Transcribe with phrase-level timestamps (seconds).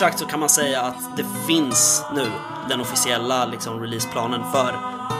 [0.00, 2.30] sagt så kan man säga att det finns nu
[2.68, 4.72] den officiella liksom, releaseplanen för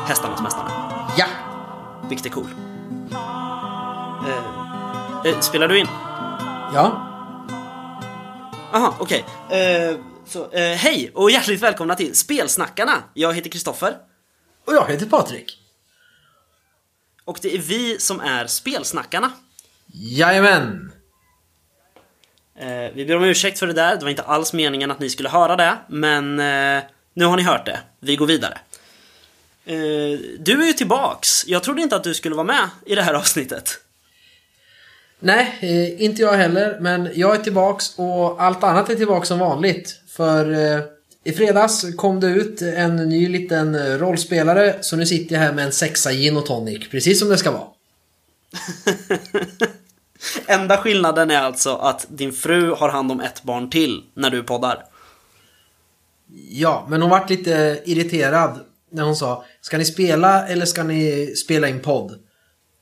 [0.07, 0.73] Hästarnas Mästare.
[1.19, 1.27] Ja!
[2.09, 2.47] Vilket är cool.
[4.29, 5.87] Eh, eh, spelar du in?
[6.75, 7.07] Ja.
[8.73, 9.25] Aha, okej.
[9.51, 13.03] Eh, så, eh, hej och hjärtligt välkomna till Spelsnackarna.
[13.15, 13.97] Jag heter Kristoffer
[14.67, 15.59] Och jag heter Patrik.
[17.25, 19.33] och det är vi som är Spelsnackarna.
[19.93, 20.93] Jajamän!
[22.61, 25.11] Eh, vi ber om ursäkt för det där, det var inte alls meningen att ni
[25.11, 26.83] skulle höra det, men eh,
[27.15, 27.81] nu har ni hört det.
[28.01, 28.59] Vi går vidare.
[29.65, 31.47] Eh, du är ju tillbaks.
[31.47, 33.79] Jag trodde inte att du skulle vara med i det här avsnittet.
[35.21, 36.79] Nej, eh, inte jag heller.
[36.81, 40.01] Men jag är tillbaks och allt annat är tillbaks som vanligt.
[40.09, 40.81] För eh,
[41.25, 44.79] i fredags kom det ut en ny liten eh, rollspelare.
[44.81, 46.89] Så nu sitter jag här med en sexa gin och tonic.
[46.91, 47.69] Precis som det ska vara.
[50.47, 54.43] Enda skillnaden är alltså att din fru har hand om ett barn till när du
[54.43, 54.85] poddar.
[56.51, 58.61] Ja, men hon vart lite irriterad
[58.91, 62.19] när hon sa Ska ni spela eller ska ni spela in podd?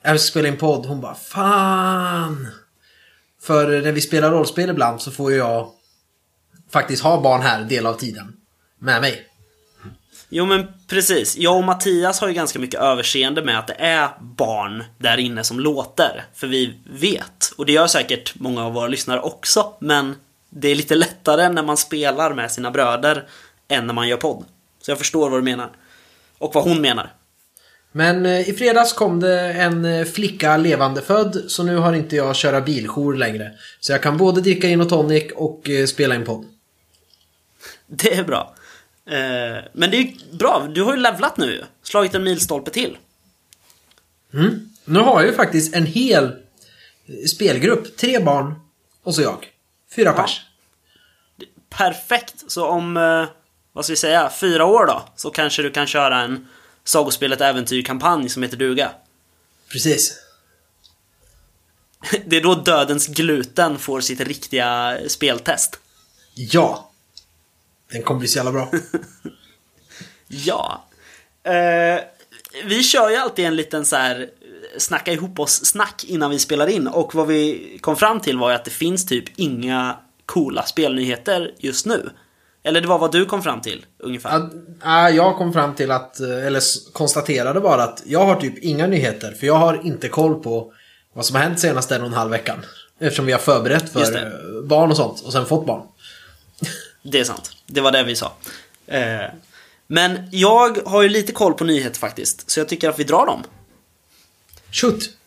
[0.02, 0.86] Jag ska spela in podd.
[0.86, 2.48] Hon bara Fan!
[3.42, 5.70] För när vi spelar rollspel ibland så får jag
[6.70, 8.36] faktiskt ha barn här del av tiden.
[8.78, 9.27] Med mig.
[10.28, 14.08] Jo men precis, jag och Mattias har ju ganska mycket överseende med att det är
[14.20, 16.24] barn där inne som låter.
[16.34, 20.14] För vi vet, och det gör säkert många av våra lyssnare också, men
[20.50, 23.28] det är lite lättare när man spelar med sina bröder
[23.68, 24.44] än när man gör podd.
[24.82, 25.70] Så jag förstår vad du menar.
[26.38, 27.12] Och vad hon menar.
[27.92, 32.16] Men eh, i fredags kom det en eh, flicka levande född så nu har inte
[32.16, 33.52] jag köra biljour längre.
[33.80, 36.44] Så jag kan både dricka gin och tonic och eh, spela in podd.
[37.86, 38.54] Det är bra.
[39.08, 41.64] Eh, Men det är bra, du har ju levlat nu ju.
[41.82, 42.98] Slagit en milstolpe till.
[44.34, 44.70] Mm.
[44.84, 46.36] Nu har jag ju faktiskt en hel
[47.34, 47.96] spelgrupp.
[47.96, 48.54] Tre barn
[49.02, 49.46] och så jag.
[49.96, 50.42] Fyra pers.
[51.70, 52.34] Perfekt!
[52.46, 53.24] Så om, eh,
[53.72, 55.02] vad ska vi säga, fyra år då?
[55.16, 56.48] Så kanske du kan köra en
[56.84, 58.90] Sagospelet Äventyr-kampanj som heter duga.
[59.72, 60.18] Precis.
[62.26, 65.78] Det är då dödens gluten får sitt riktiga speltest.
[66.34, 66.87] Ja.
[67.92, 68.70] Den kommer bli så jävla bra.
[70.30, 70.84] Ja.
[71.42, 72.00] Eh,
[72.64, 74.28] vi kör ju alltid en liten så här
[74.78, 78.50] snacka ihop oss snack innan vi spelar in och vad vi kom fram till var
[78.50, 82.10] ju att det finns typ inga coola spelnyheter just nu.
[82.62, 84.30] Eller det var vad du kom fram till ungefär.
[84.30, 84.52] Att,
[84.84, 86.62] äh, jag kom fram till att, eller
[86.92, 89.32] konstaterade bara att jag har typ inga nyheter.
[89.32, 90.72] För jag har inte koll på
[91.12, 92.58] vad som har hänt senaste en och en halv veckan.
[93.00, 95.82] Eftersom vi har förberett för barn och sånt och sen fått barn.
[97.02, 97.50] Det är sant.
[97.66, 98.32] Det var det vi sa.
[98.86, 99.30] Eh,
[99.86, 103.26] men jag har ju lite koll på nyheter faktiskt, så jag tycker att vi drar
[103.26, 103.44] dem.
[104.72, 105.18] Shoot!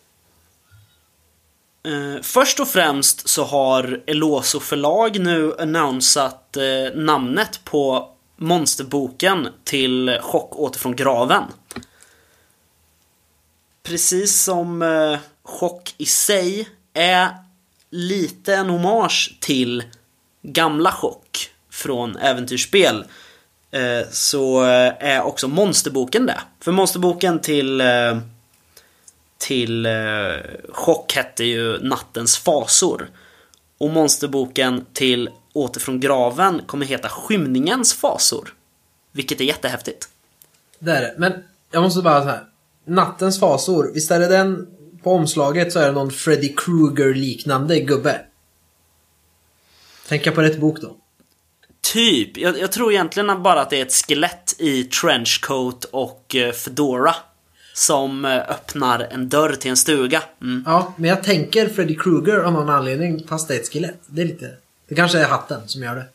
[1.84, 10.20] Eh, först och främst så har Eloso förlag nu annonsat eh, namnet på monsterboken till
[10.22, 11.44] Chock åter från graven.
[13.84, 17.30] Precis som eh, Chock i sig är
[17.90, 19.84] lite en hommage till
[20.42, 21.21] gamla Chock
[21.82, 23.06] från äventyrsspel
[23.72, 26.42] eh, så eh, är också monsterboken det.
[26.60, 28.18] För monsterboken till eh,
[29.38, 29.92] till eh,
[30.70, 33.10] Chock hette ju Nattens fasor.
[33.78, 38.54] Och monsterboken till Åter från graven kommer heta Skymningens fasor.
[39.12, 40.10] Vilket är jättehäftigt.
[40.80, 41.16] Det är det.
[41.18, 41.34] Men
[41.72, 42.44] jag måste bara så här.
[42.86, 43.92] Nattens fasor.
[43.94, 44.68] Visst är det den
[45.04, 48.22] på omslaget så är det någon Freddy Krueger liknande gubbe.
[50.08, 50.98] Tänka på rätt bok då.
[51.82, 52.38] Typ.
[52.38, 57.16] Jag, jag tror egentligen bara att det är ett skelett i trenchcoat och eh, fedora.
[57.74, 60.24] Som eh, öppnar en dörr till en stuga.
[60.42, 60.64] Mm.
[60.66, 64.02] Ja, men jag tänker Freddy Krueger av någon anledning fast det är ett skelett.
[64.06, 64.50] Det är lite...
[64.88, 66.06] Det kanske är hatten som gör det.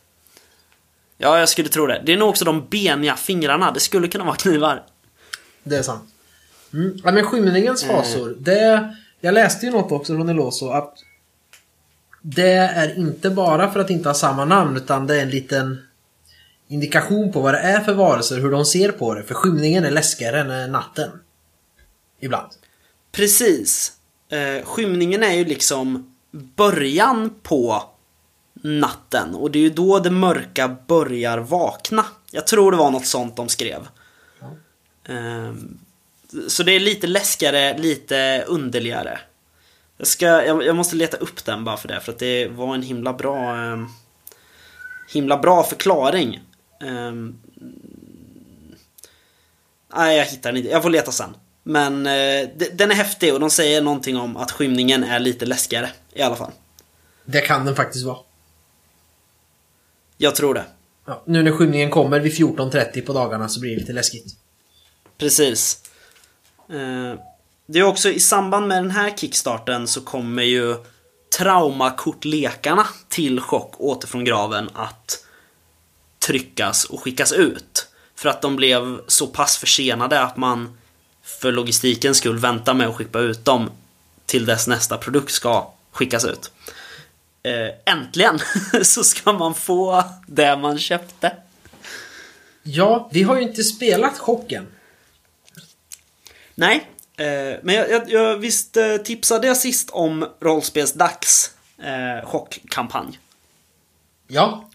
[1.19, 2.03] Ja, jag skulle tro det.
[2.05, 3.71] Det är nog också de beniga fingrarna.
[3.71, 4.83] Det skulle kunna vara knivar.
[5.63, 6.11] Det är sant.
[6.73, 6.99] Mm.
[7.05, 8.37] Ja, men skymningens fasor.
[8.39, 10.99] Det, jag läste ju något också från Eloso att
[12.29, 15.83] det är inte bara för att inte ha samma namn utan det är en liten
[16.69, 19.23] indikation på vad det är för varelser, hur de ser på det.
[19.23, 21.11] För skymningen är läskigare än eh, natten.
[22.21, 22.49] Ibland.
[23.13, 23.93] Precis.
[24.29, 27.83] Eh, skymningen är ju liksom början på
[28.63, 32.05] natten och det är ju då det mörka börjar vakna.
[32.31, 33.89] Jag tror det var något sånt de skrev.
[35.09, 35.55] Eh,
[36.49, 39.19] så det är lite läskigare, lite underligare.
[39.97, 42.75] Jag, ska, jag, jag måste leta upp den bara för det, för att det var
[42.75, 43.87] en himla bra eh,
[45.09, 46.41] Himla bra förklaring.
[46.81, 47.13] Eh,
[49.95, 50.71] nej, jag hittar den inte.
[50.71, 51.37] Jag får leta sen.
[51.63, 55.91] Men eh, den är häftig och de säger någonting om att skymningen är lite läskigare
[56.13, 56.51] i alla fall.
[57.25, 58.19] Det kan den faktiskt vara.
[60.17, 60.65] Jag tror det.
[61.07, 64.37] Ja, nu när skymningen kommer vid 14.30 på dagarna så blir det lite läskigt.
[65.19, 65.83] Precis.
[66.69, 67.21] Eh,
[67.67, 70.77] Det är också i samband med den här kickstarten så kommer ju
[71.39, 75.25] traumakortlekarna till Chock åter från graven att
[76.19, 77.89] tryckas och skickas ut.
[78.15, 80.79] För att de blev så pass försenade att man
[81.23, 83.71] för logistikens skull väntar med att skicka ut dem
[84.27, 86.53] till dess nästa produkt ska skickas ut.
[87.43, 88.39] Eh, äntligen
[88.83, 91.37] så ska man få det man köpte.
[92.63, 94.67] Ja, vi har ju inte spelat chocken.
[96.55, 96.91] Nej,
[97.63, 101.51] men jag, jag, jag visst eh, tipsade jag sist om Rollspelsdags
[101.83, 103.19] eh, chockkampanj.
[104.29, 104.71] Ja.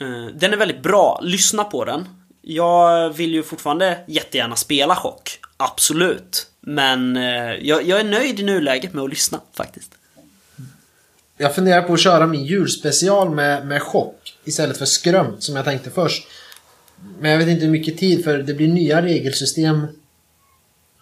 [0.00, 2.08] Eh, den är väldigt bra, lyssna på den.
[2.42, 6.46] Jag vill ju fortfarande jättegärna spela chock, absolut.
[6.60, 9.94] Men eh, jag, jag är nöjd i nuläget med att lyssna faktiskt.
[11.36, 15.64] Jag funderar på att köra min julspecial med, med chock istället för skrömt som jag
[15.64, 16.26] tänkte först.
[17.18, 19.86] Men jag vet inte hur mycket tid för det blir nya regelsystem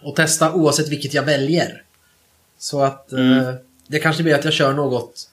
[0.02, 1.82] att testa oavsett vilket jag väljer.
[2.58, 3.52] Så att eh,
[3.86, 5.28] det kanske blir att jag kör något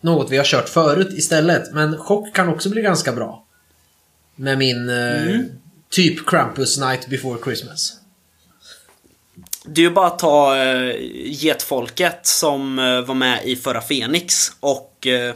[0.00, 1.72] något vi har kört förut istället.
[1.72, 3.44] Men chock kan också bli ganska bra.
[4.36, 5.40] Med min eh,
[5.90, 7.92] typ Krampus Night Before Christmas.
[9.64, 10.94] Det är ju bara att ta eh,
[11.24, 15.34] getfolket som eh, var med i förra Fenix och eh,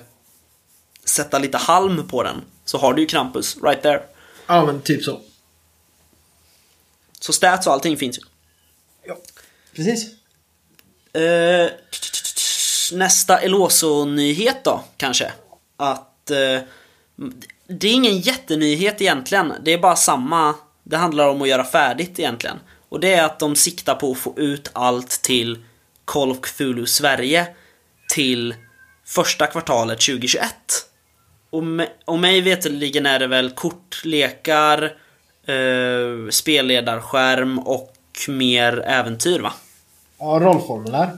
[1.04, 2.36] sätta lite halm på den.
[2.64, 4.02] Så har du ju Krampus, right there.
[4.46, 5.20] Ja, men typ så.
[7.20, 8.22] Så stats och allting finns ju.
[9.06, 9.16] Ja.
[9.76, 10.06] Precis.
[11.12, 11.70] Eh,
[12.92, 15.32] nästa Eloso-nyhet då, kanske.
[15.76, 16.60] Att eh,
[17.66, 19.52] det är ingen jättenyhet egentligen.
[19.64, 20.54] Det är bara samma.
[20.84, 22.56] Det handlar om att göra färdigt egentligen.
[22.88, 25.58] Och det är att de siktar på att få ut allt till
[26.04, 27.46] Call of Cthulhu Sverige
[28.08, 28.54] till
[29.04, 30.44] första kvartalet 2021.
[31.50, 34.96] Och, me- och mig veterligen är det väl kortlekar,
[35.48, 37.94] eh, spelledarskärm och
[38.28, 39.52] mer äventyr va?
[40.18, 41.10] Ja, rollformulär.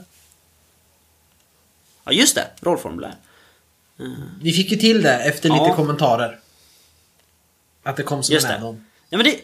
[2.03, 3.15] Ja just det, rollformulär.
[4.41, 5.75] Vi fick ju till det efter lite Ja.
[5.75, 6.39] kommentarer.
[7.83, 8.85] Att det kom som Just en add-on.
[9.09, 9.39] Ja, men det,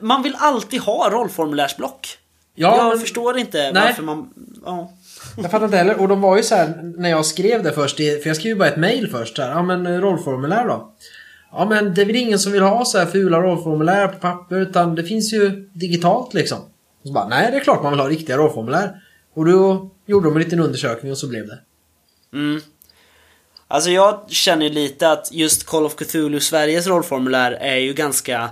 [0.00, 2.18] man vill alltid ha rollformulärsblock.
[2.54, 3.82] Ja, jag men- förstår inte Nej.
[3.86, 4.34] varför man...
[4.64, 4.92] Ja.
[5.36, 6.00] Jag fattar inte heller.
[6.00, 7.96] Och de var ju så här när jag skrev det först.
[7.96, 9.36] För jag skrev ju bara ett mail först.
[9.36, 10.92] Så här, ja men eh, rollformulär då?
[11.58, 14.56] Ja men det är väl ingen som vill ha så här fula rollformulär på papper.
[14.56, 16.58] Utan det finns ju digitalt liksom.
[16.58, 19.02] Och så bara, nej det är klart man vill ha riktiga rollformulär.
[19.34, 21.58] Och då gjorde de en liten undersökning och så blev det.
[22.32, 22.60] Mm.
[23.68, 28.50] Alltså jag känner lite att just Call of Cthulhu Sveriges rollformulär är ju ganska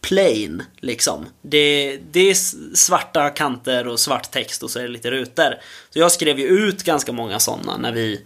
[0.00, 1.26] plain liksom.
[1.42, 2.34] Det, det är
[2.76, 5.54] svarta kanter och svart text och så är det lite rutor.
[5.90, 8.20] Så jag skrev ju ut ganska många sådana när vi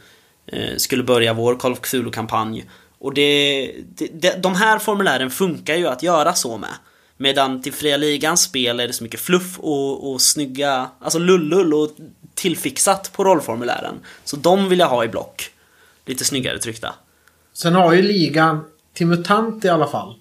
[0.47, 2.65] eh, skulle börja vår Call of Cthulhu-kampanj.
[3.03, 6.71] Och det, det, det, de här formulären funkar ju att göra så med.
[7.17, 11.75] Medan till Fria Ligans spel är det så mycket fluff och, och snygga, alltså lullull
[11.75, 11.91] och
[12.35, 13.95] tillfixat på rollformulären.
[14.25, 15.51] Så de vill jag ha i block.
[16.07, 16.94] Lite snyggare tryckta.
[17.55, 20.15] Sen har ju ligan till MUTANT i alla fall.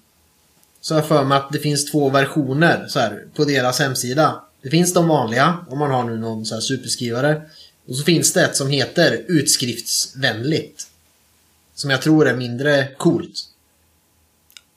[0.81, 4.43] Så jag för mig att det finns två versioner så här, på deras hemsida.
[4.63, 7.41] Det finns de vanliga, om man har nu någon så här superskrivare.
[7.87, 10.87] Och så finns det ett som heter utskriftsvänligt.
[11.81, 13.39] Som jag tror är mindre coolt.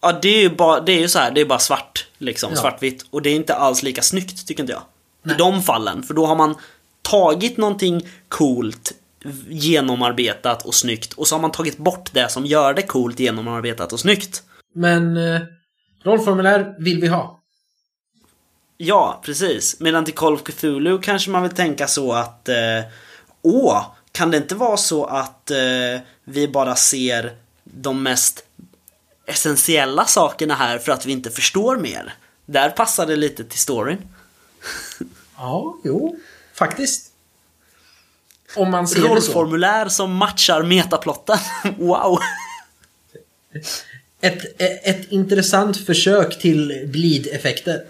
[0.00, 2.06] Ja, det är ju bara, det är ju så här, det är bara svart.
[2.18, 2.60] Liksom, Ja.
[2.60, 3.04] svartvitt.
[3.10, 4.82] Och det är inte alls lika snyggt, tycker inte jag.
[5.22, 5.34] Nej.
[5.34, 6.02] I de fallen.
[6.02, 6.54] För då har man
[7.02, 8.92] tagit någonting coolt,
[9.48, 11.12] genomarbetat och snyggt.
[11.12, 14.42] Och så har man tagit bort det som gör det coolt, genomarbetat och snyggt.
[14.74, 15.40] Men eh,
[16.02, 17.40] rollformulär vill vi ha.
[18.76, 19.80] Ja, precis.
[19.80, 22.56] Medan till Call of Cthulhu kanske man vill tänka så att eh,
[23.42, 23.84] Åh,
[24.14, 28.44] kan det inte vara så att eh, vi bara ser de mest
[29.26, 32.14] essentiella sakerna här för att vi inte förstår mer?
[32.46, 33.98] Där passar det lite till storyn.
[35.36, 36.18] Ja, jo.
[36.52, 37.12] Faktiskt.
[38.56, 39.00] Om man ser.
[39.00, 41.38] Rollformulär som matchar metaplotten.
[41.78, 42.18] wow!
[44.20, 47.84] Ett, ett, ett intressant försök till bleed-effekter.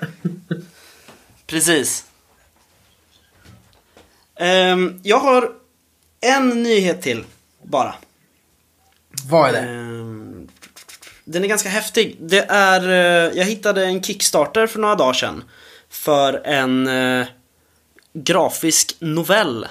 [1.47, 2.05] Precis.
[4.37, 5.64] Ehm, jag har
[6.25, 7.25] en nyhet till
[7.63, 7.95] bara.
[9.29, 9.59] Vad är det?
[9.59, 10.49] Ehm,
[11.25, 12.17] Den är ganska häftig.
[12.21, 15.45] Det är, eh, jag hittade en Kickstarter för några dagar sedan.
[15.89, 17.27] För en eh,
[18.13, 19.67] grafisk novell.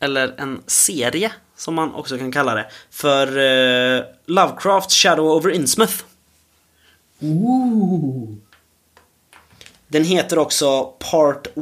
[0.00, 2.70] Eller en serie, som man också kan kalla det.
[2.90, 5.94] För eh, Lovecraft Shadow over Innsmouth.
[7.20, 8.34] Ooh.
[9.88, 11.54] Den heter också Part 1.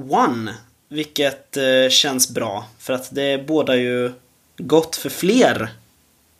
[0.89, 2.67] Vilket eh, känns bra.
[2.79, 4.13] För att det bådar ju
[4.56, 5.68] gott för fler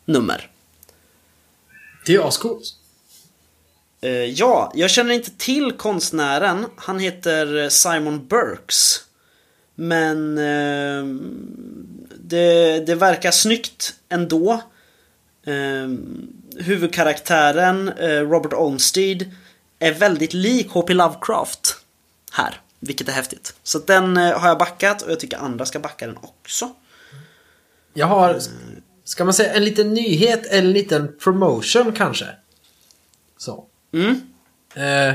[0.05, 0.51] nummer.
[2.07, 2.75] Det är ascoolt.
[4.01, 6.67] Eh, ja, jag känner inte till konstnären.
[6.77, 9.01] Han heter Simon Burks.
[9.75, 11.05] Men eh,
[12.17, 14.63] det, det verkar snyggt ändå.
[15.47, 15.89] Eh,
[16.57, 19.31] huvudkaraktären, eh, Robert Olmsted,
[19.79, 20.95] är väldigt lik H.P.
[20.95, 21.77] Lovecraft
[22.33, 22.61] här.
[22.81, 23.55] Vilket är häftigt.
[23.63, 26.75] Så den eh, har jag backat och jag tycker andra ska backa den också.
[27.95, 28.39] Jag har,
[29.05, 32.27] ska man säga en liten nyhet eller en liten promotion kanske?
[33.39, 33.65] Så.
[33.93, 34.21] Mm.
[34.75, 35.15] Eh,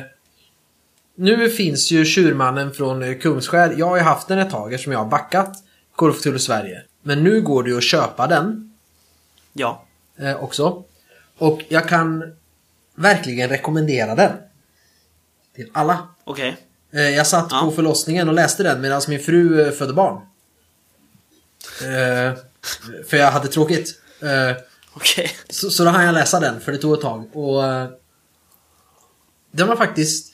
[1.15, 3.75] nu finns ju Tjurmannen från eh, Kungsskär.
[3.77, 5.63] Jag har ju haft den ett tag eftersom jag har backat
[5.95, 6.83] Call of Cthulhu Sverige.
[7.01, 8.73] Men nu går det ju att köpa den
[9.53, 9.85] Ja.
[10.17, 10.83] eh, också.
[11.37, 12.35] Och jag kan
[12.95, 14.31] verkligen rekommendera den.
[15.55, 16.07] Till alla.
[16.23, 16.57] Okej.
[16.91, 17.61] Eh, jag satt Ja.
[17.61, 20.21] på förlossningen och läste den medan min fru eh, födde barn.
[23.07, 24.01] För jag hade tråkigt.
[24.21, 24.57] Eh,
[24.93, 25.31] Okej.
[25.49, 27.35] så, så då hann jag läsa den, för det tog ett tag.
[27.35, 27.89] Och eh,
[29.51, 30.33] Den var faktiskt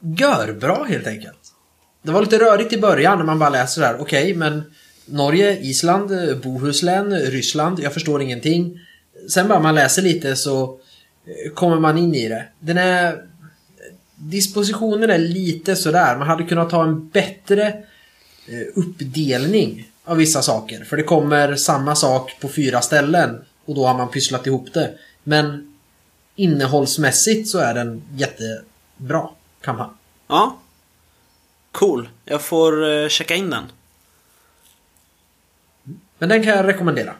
[0.00, 1.38] görbra helt enkelt.
[2.02, 4.00] Det var lite rörigt i början när man bara läser där.
[4.00, 4.62] Okej, men
[5.06, 7.80] Norge, Island, Bohuslän, Ryssland.
[7.80, 8.80] Jag förstår ingenting.
[9.30, 10.80] Sen bara man läser lite så
[11.26, 12.44] eh, kommer man in i det.
[12.60, 13.22] Den är...
[14.18, 16.16] Dispositionen är lite sådär.
[16.16, 17.82] Man hade kunnat ha en bättre
[18.74, 20.84] uppdelning av vissa saker.
[20.84, 24.98] För det kommer samma sak på fyra ställen och då har man pysslat ihop det.
[25.22, 25.76] Men
[26.36, 29.28] innehållsmässigt så är den jättebra
[29.60, 29.90] kampanj.
[30.28, 30.58] Ja.
[31.72, 32.08] Cool.
[32.24, 33.64] Jag får uh, checka in den.
[36.18, 37.14] Men den kan jag rekommendera.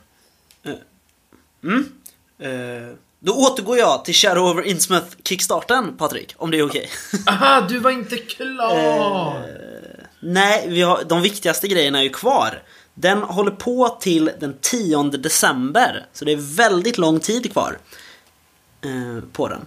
[1.63, 1.93] Mm.
[2.39, 6.35] Eh, då återgår jag till Shadow over Innsmouth kickstarten, Patrik.
[6.37, 6.91] Om det är okej.
[7.27, 9.47] Aha, du var inte klar!
[10.21, 12.63] Nej, vi har, de viktigaste grejerna är ju kvar.
[12.99, 16.07] Den håller på till den 10 december.
[16.13, 17.79] Så det är väldigt lång tid kvar.
[18.81, 19.67] eh, på den.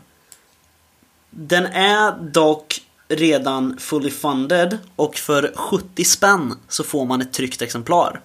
[1.29, 7.61] Den är dock redan fully funded och för 70 spänn så får man ett tryckt
[7.61, 8.21] exemplar.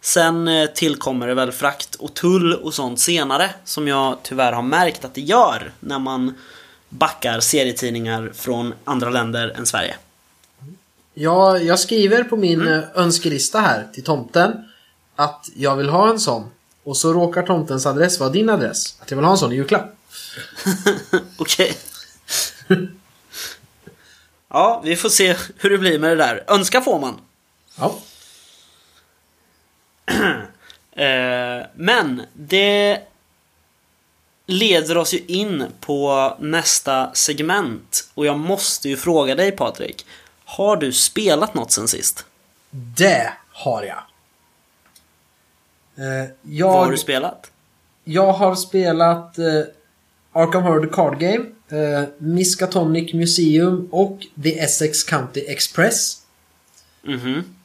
[0.00, 4.62] Sen eh, tillkommer det väl frakt och tull och sånt senare som jag tyvärr har
[4.62, 6.34] märkt att det gör när man
[6.88, 9.96] backar serietidningar från andra länder än Sverige.
[11.14, 12.84] Ja, jag skriver på min mm.
[12.94, 14.64] önskelista här till tomten
[15.16, 16.50] att jag vill ha en sån.
[16.84, 18.96] Och så råkar tomtens adress vara din adress.
[19.00, 19.96] Att jag vill ha en sån i julklapp.
[21.38, 21.76] Okej.
[24.48, 26.44] ja, vi får se hur det blir med det där.
[26.46, 27.20] Önska får man.
[27.78, 27.98] Ja.
[30.96, 33.00] Eh, men det
[34.46, 38.08] leder oss ju in på nästa segment.
[38.14, 40.06] Och jag måste ju fråga dig Patrik.
[40.56, 42.24] Har du spelat något sen sist?
[42.70, 44.02] Det har jag.
[45.96, 47.50] Eh, jag, Vad har du spelat?
[48.04, 49.62] jag har spelat eh,
[50.32, 56.22] Arkham Horror Card Game, eh, Miskatonic Museum och The Essex County Express.
[57.02, 57.56] Mhm.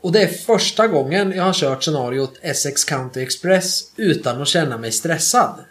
[0.00, 4.78] Och det är första gången jag har kört scenariot Essex County Express utan att känna
[4.78, 5.64] mig stressad.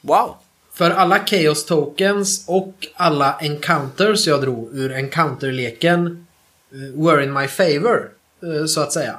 [0.00, 0.36] Wow.
[0.74, 6.26] För alla Chaos Tokens och alla Encounters jag drog ur Encounter-leken
[6.72, 8.10] eh, were in my favor,
[8.42, 9.18] eh, så att säga.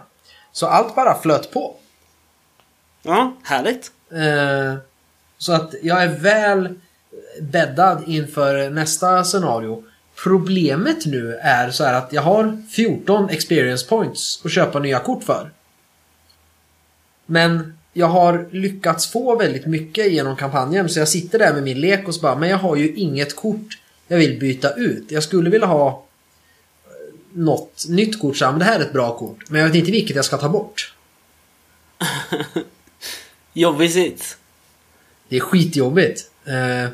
[0.51, 1.75] Så allt bara flöt på.
[3.01, 3.91] Ja, härligt.
[4.11, 4.77] Eh,
[5.37, 6.79] Så att jag är väl
[7.41, 9.83] bäddad inför nästa scenario.
[10.23, 15.23] Problemet nu är så här att jag har 14 experience points att köpa nya kort
[15.23, 15.51] för.
[17.25, 21.79] Men jag har lyckats få väldigt mycket genom kampanjen så jag sitter där med min
[21.81, 25.11] lek och så bara, men jag har ju inget kort jag vill byta ut.
[25.11, 25.87] Jag skulle vilja ha
[26.85, 26.91] eh,
[27.33, 29.49] något nytt kort, så här, men det här är ett bra kort.
[29.49, 30.93] Men jag vet inte vilket jag ska ta bort.
[33.53, 34.37] Jobbigt.
[35.29, 36.31] Det är skitjobbigt.
[36.45, 36.89] Eh,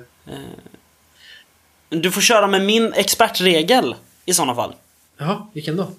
[1.89, 4.75] Du får köra med min expertregel i sådana fall.
[5.17, 5.91] jaha, vilken då?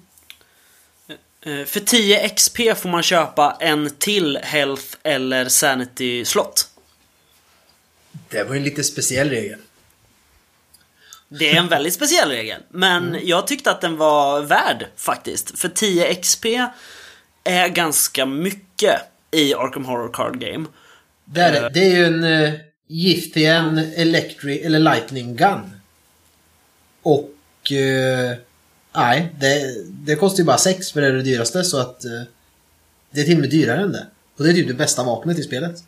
[1.45, 6.67] Eh, För 10 XP får man köpa en till Health eller Sanity slott.
[8.29, 9.59] Det var ju en lite speciell regel.
[11.29, 15.59] Det är en väldigt speciell regel, men jag tyckte att den var värd faktiskt.
[15.59, 16.45] För 10 XP
[17.43, 20.65] är ganska mycket i Arkham Horror Card Game.
[21.25, 21.69] Det är, det.
[21.69, 22.53] det är ju en uh,
[22.87, 25.81] Giftian Electric eller Lightning Gun.
[27.01, 27.71] Och...
[27.71, 28.37] eh,
[28.93, 32.05] nej, det, det kostar ju bara 6 för det är det dyraste så att...
[32.05, 32.21] eh,
[33.11, 34.07] det är till och med dyrare än det.
[34.37, 35.83] Och det är typ det bästa vapnet i spelet.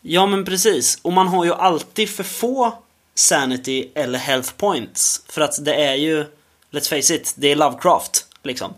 [0.00, 2.78] Ja men precis, och man har ju alltid för få
[3.14, 5.22] Sanity eller Health Points.
[5.28, 6.24] För att det är ju,
[6.70, 8.26] let's face it, det är Lovecraft.
[8.42, 8.74] Liksom.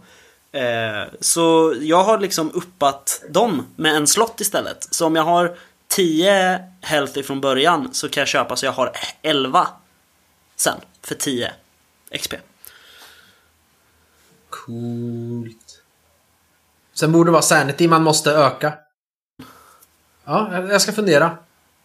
[0.53, 4.89] Eh, så jag har liksom uppat dem med en slott istället.
[4.91, 5.57] Så om jag har
[5.89, 9.69] 10 health ifrån början så kan jag köpa så jag har 11
[10.57, 11.53] sen för 10
[12.19, 12.35] XP.
[14.55, 15.83] Coolt.
[16.93, 18.75] Sen borde det vara sanity man måste öka.
[20.25, 21.39] Ja, jag- ska fundera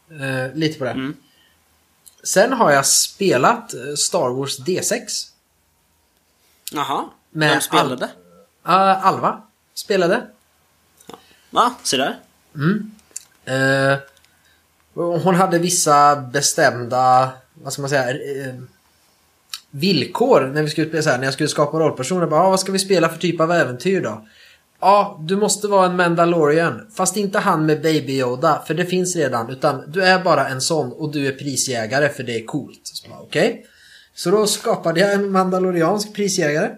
[0.09, 0.91] eh, lite på det.
[0.91, 1.15] Mm.
[2.23, 4.99] Sen har jag spelat eh, Star Wars D6.
[6.71, 8.05] Jaha, Med vem spelade?
[8.67, 9.41] Uh, Alva
[9.73, 10.27] spelade.
[11.49, 12.19] Va, se där.
[13.45, 13.97] Eh,
[14.93, 18.55] och hon hade vissa bestämda, vad ska man säga, eh,
[19.71, 22.27] villkor när vi skulle spela så här, när jag skulle skapa rollpersoner.
[22.27, 24.27] Bara, ah, vad ska vi spela för typ av äventyr då?
[24.81, 26.87] Ja, du måste vara en Mandalorian.
[26.95, 29.49] Fast inte han med Baby Yoda, för det finns redan.
[29.49, 32.81] Utan du är bara en sån och du är prisjägare för det är coolt.
[32.83, 33.65] Så Okej.
[34.13, 36.69] Så då skapade jag en mandaloriansk prisjägare.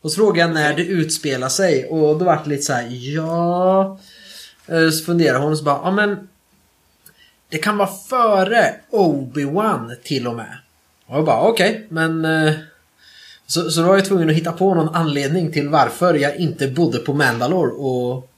[0.00, 2.88] Och så frågade jag när det utspelar sig och då var det lite så här,
[2.90, 3.98] ja...
[4.66, 6.28] Eh, Så funderar hon och så bara, ja men...
[7.48, 10.58] Det kan vara före Obi-Wan till och med.
[11.06, 12.24] Och jag bara, okej, men...
[12.24, 12.54] Eh,
[13.46, 16.68] så, så då var jag tvungen att hitta på någon anledning till varför jag inte
[16.68, 18.30] bodde på Mandalore och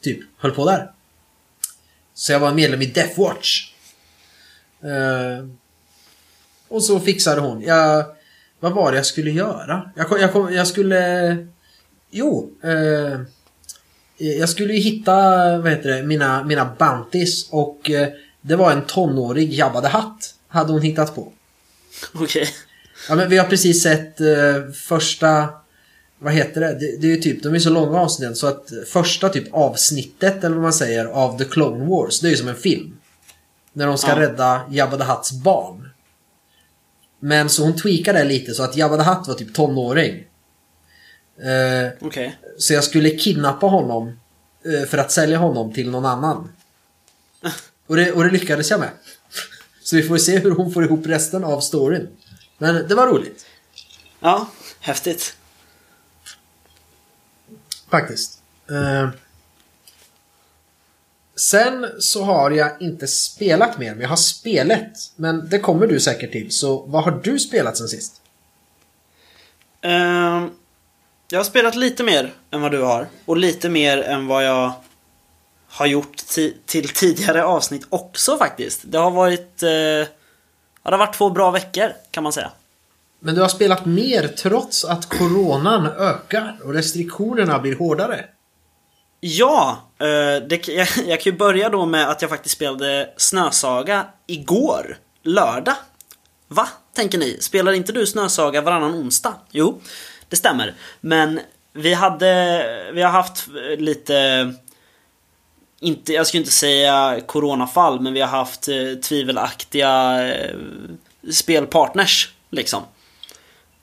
[0.00, 0.90] typ höll på där.
[2.14, 3.70] Så jag var medlem i Death Watch.
[4.84, 5.48] Uh,
[6.68, 7.62] och så fixade hon.
[7.62, 8.04] Jag,
[8.60, 9.90] vad var det jag skulle göra?
[9.96, 11.36] Jag, kom, jag, kom, jag skulle...
[12.10, 12.50] Jo.
[12.64, 13.20] Uh,
[14.16, 15.14] jag skulle ju hitta,
[15.58, 18.06] vad heter det, mina, mina bounties och uh,
[18.40, 20.34] det var en tonårig Jabba the Hutt.
[20.48, 21.32] Hade hon hittat på.
[22.14, 22.48] Okej.
[23.08, 24.26] Ja men vi har precis sett eh,
[24.74, 25.48] första,
[26.18, 26.66] vad heter det?
[26.78, 26.96] det?
[27.00, 30.54] Det är ju typ, de är så långa avsnitten så att första typ avsnittet eller
[30.54, 32.96] vad man säger av The Clone Wars, det är ju som en film.
[33.72, 34.20] När de ska Ja.
[34.20, 35.88] rädda Jabba the Hutts barn.
[37.20, 40.24] Men så hon tweakade det lite så att Jabba the Hutt var typ tonåring.
[41.42, 42.38] Eh, Okej.
[42.58, 44.08] så jag skulle kidnappa honom
[44.64, 46.52] eh, för att sälja honom till någon annan.
[47.86, 48.88] Och det, och det lyckades jag med.
[49.84, 52.08] Så vi får se hur hon får ihop resten av storyn.
[52.58, 53.46] Men det var roligt.
[54.20, 54.48] Ja,
[54.80, 55.36] häftigt.
[57.90, 58.42] Faktiskt.
[58.70, 59.08] Eh,
[61.36, 65.12] sen så har jag inte spelat mer, men jag har spelat.
[65.16, 66.50] Men det kommer du säkert till.
[66.52, 68.20] Så vad har du spelat sen sist?
[69.80, 70.50] Ehm,
[71.30, 73.06] jag har spelat lite mer än vad du har.
[73.24, 74.72] Och lite mer än vad jag
[75.74, 78.80] har gjort ti- till tidigare avsnitt också faktiskt.
[78.84, 79.62] Det har varit...
[79.62, 80.06] Eh, ja,
[80.82, 82.50] det har varit två bra veckor kan man säga.
[83.20, 88.24] Men du har spelat mer trots att coronan ökar och restriktionerna blir hårdare.
[89.20, 94.06] Ja, eh, det, jag, jag kan ju börja då med att jag faktiskt spelade Snösaga
[94.26, 95.74] igår, lördag.
[96.48, 97.38] Va, tänker ni?
[97.40, 99.34] Spelar inte du Snösaga varannan onsdag?
[99.50, 99.80] Jo,
[100.28, 100.74] det stämmer.
[101.00, 101.40] Men
[101.72, 104.52] vi hade, vi har haft eh, lite,
[105.84, 110.56] inte, jag skulle inte säga coronafall, men vi har haft eh, tvivelaktiga eh,
[111.32, 112.82] spelpartners, liksom.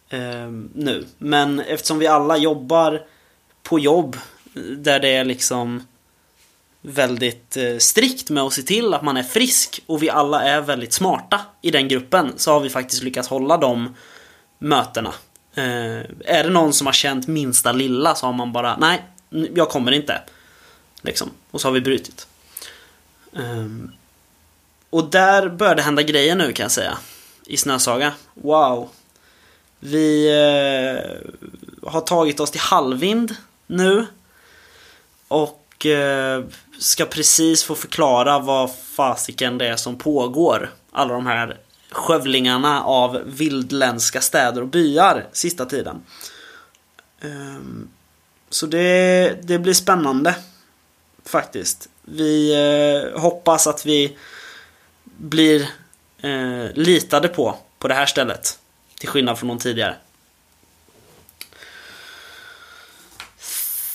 [0.09, 1.05] Eh, nu.
[1.17, 3.01] Men eftersom vi alla jobbar
[3.63, 4.17] på jobb
[4.55, 5.87] eh, där det är liksom
[6.81, 10.61] väldigt eh, strikt med att se till att man är frisk och vi alla är
[10.61, 13.95] väldigt smarta i den gruppen så har vi faktiskt lyckats hålla de
[14.59, 15.13] mötena.
[15.55, 19.03] Eh, är det någon som har känt minsta lilla så har man bara nej,
[19.55, 20.21] jag kommer inte.
[21.01, 21.31] Liksom.
[21.51, 22.27] Och så har vi brutit.
[23.31, 23.91] Um,
[24.89, 26.97] och där börjar det hända grejer nu kan jag säga.
[27.45, 28.13] I Snösaga.
[28.33, 28.89] Wow.
[29.79, 31.31] Vi eh,
[31.91, 33.35] har tagit oss till Halvvind
[33.67, 34.07] nu.
[35.27, 36.43] Och eh,
[36.79, 40.69] ska precis få förklara vad fasiken det är som pågår.
[40.91, 41.57] Alla de här
[41.91, 46.01] skövlingarna av vildländska städer och byar sista tiden.
[47.21, 47.89] Um,
[48.49, 50.35] så det, det blir spännande.
[51.25, 51.89] Faktiskt.
[52.01, 54.17] Vi eh, hoppas att vi
[55.03, 55.61] blir
[56.21, 58.59] eh, litade på på det här stället.
[58.99, 59.95] Till skillnad från de tidigare.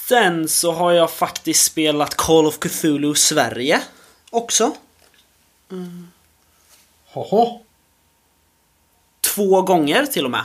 [0.09, 3.81] Sen så har jag faktiskt spelat Call of Cthulhu Sverige
[4.31, 4.77] också.
[7.07, 7.61] Hoho.
[9.21, 10.45] Två gånger till och med.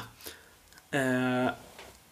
[0.92, 1.54] Eh,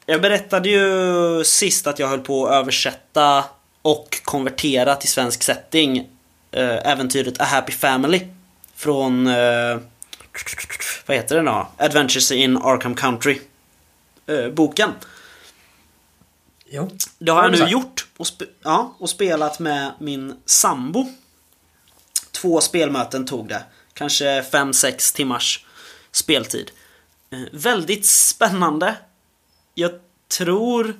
[0.05, 3.45] jag berättade ju sist att jag höll på att översätta
[3.81, 5.97] och konvertera till svensk setting
[6.51, 8.27] eh, äventyret A Happy Family.
[8.75, 9.77] Från, eh,
[11.05, 11.67] vad heter det då?
[11.77, 13.41] Adventures in Arkham Country.
[14.27, 14.91] Eh, boken.
[16.69, 16.89] Jo.
[17.19, 21.05] Det har jag nu gjort och, spe- ja, och spelat med min sambo.
[22.31, 23.63] Två spelmöten tog det.
[23.93, 25.65] Kanske 5-6 timmars
[26.11, 26.71] speltid.
[27.31, 28.95] Eh, väldigt spännande.
[29.75, 29.91] Jag
[30.37, 30.93] tror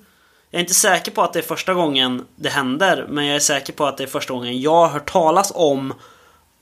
[0.52, 3.40] Jag är inte säker på att det är första gången det händer, men jag är
[3.40, 5.94] säker på att det är första gången jag har hört talas om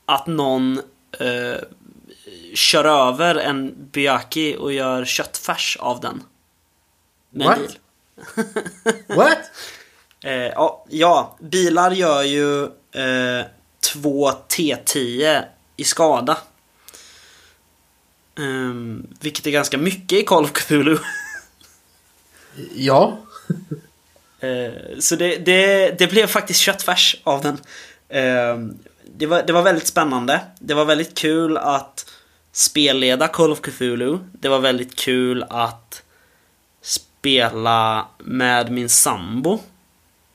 [0.06, 0.80] att någon
[1.20, 1.60] eh,
[2.54, 6.22] kör över en Biaki och gör köttfärs av den.
[7.30, 7.58] Med What?
[7.58, 7.78] bil.
[9.16, 9.38] What?
[10.24, 10.52] Eh,
[10.88, 13.46] ja, bilar gör ju eh,
[13.92, 15.44] två T10
[15.76, 16.38] i skada.
[18.38, 20.98] Ehm, vilket är ganska mycket i Call of Cthulhu.
[22.74, 23.18] Ja.
[24.40, 27.58] Eh, så det, det, det blev faktiskt köttfärs av den.
[28.08, 28.78] Ehm,
[29.16, 30.40] det, var, det var väldigt spännande.
[30.60, 32.10] Det var väldigt kul att
[32.52, 34.18] spelleda Call of Cthulhu.
[34.32, 36.02] Det var väldigt kul att
[36.82, 39.58] spela med min sambo.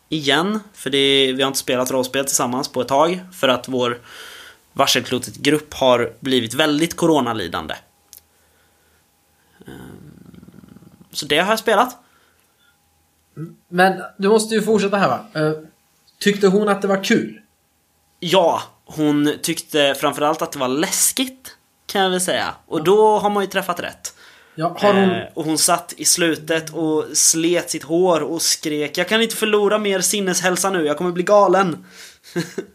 [0.09, 3.19] Igen, för det, vi har inte spelat rollspel tillsammans på ett tag.
[3.33, 3.99] För att vår
[4.73, 7.75] Varselklotet-grupp har blivit väldigt coronalidande.
[9.67, 10.13] Ehm,
[11.11, 12.02] så det har jag spelat.
[13.69, 15.25] Men du måste ju fortsätta här va.
[15.41, 15.51] Eh,
[16.19, 17.39] Tyckte hon att det var kul?
[18.19, 21.57] Ja, hon tyckte framförallt att det var läskigt.
[21.85, 22.53] Kan jag väl säga.
[22.65, 24.13] Och då har man ju träffat rätt.
[24.55, 25.11] Ja, har hon...
[25.11, 29.35] Eh, och hon satt i slutet och slet sitt hår och skrek Jag kan inte
[29.35, 31.85] förlora mer sinneshälsa nu, jag kommer bli galen.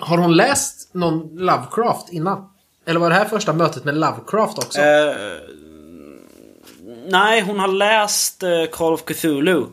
[0.00, 2.50] Har hon läst någon Lovecraft innan?
[2.86, 4.80] Eller var det här första mötet med Lovecraft också?
[4.80, 5.36] Eh,
[7.06, 9.66] nej, hon har läst eh, Call of Cthulhu.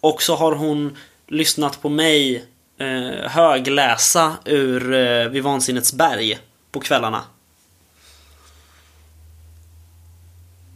[0.00, 2.44] Och så har hon lyssnat på mig
[2.78, 6.38] eh, högläsa ur eh, Vid vansinnets berg
[6.72, 7.22] på kvällarna.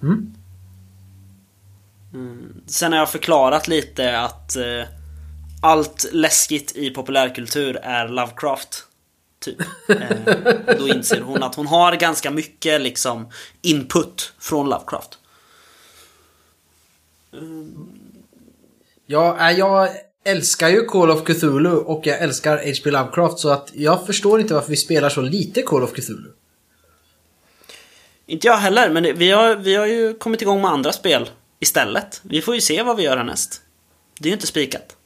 [0.02, 0.34] Mm.
[2.14, 2.62] Mm.
[2.66, 4.84] Sen har jag förklarat lite att eh,
[5.62, 8.84] allt läskigt i populärkultur är Lovecraft.
[9.40, 9.60] Typ.
[9.88, 13.30] Eh, då inser hon att hon har ganska mycket liksom
[13.62, 15.18] input från Lovecraft.
[19.06, 19.88] Ja, äh, jag
[20.24, 22.90] älskar ju Call of Cthulhu och jag älskar H.P.
[22.90, 26.30] Lovecraft så att jag förstår inte varför vi spelar så lite Call of Cthulhu.
[28.26, 32.20] Inte jag heller, men vi, har, vi har ju kommit igång med andra spel istället.
[32.24, 33.62] Vi får ju se vad vi gör härnäst.
[34.18, 34.96] Det är ju inte spikat.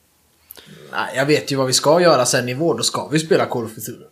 [0.93, 2.77] Nej, jag vet ju vad vi ska göra sen i vår.
[2.77, 4.07] Då ska vi spela Call of Cthulhu.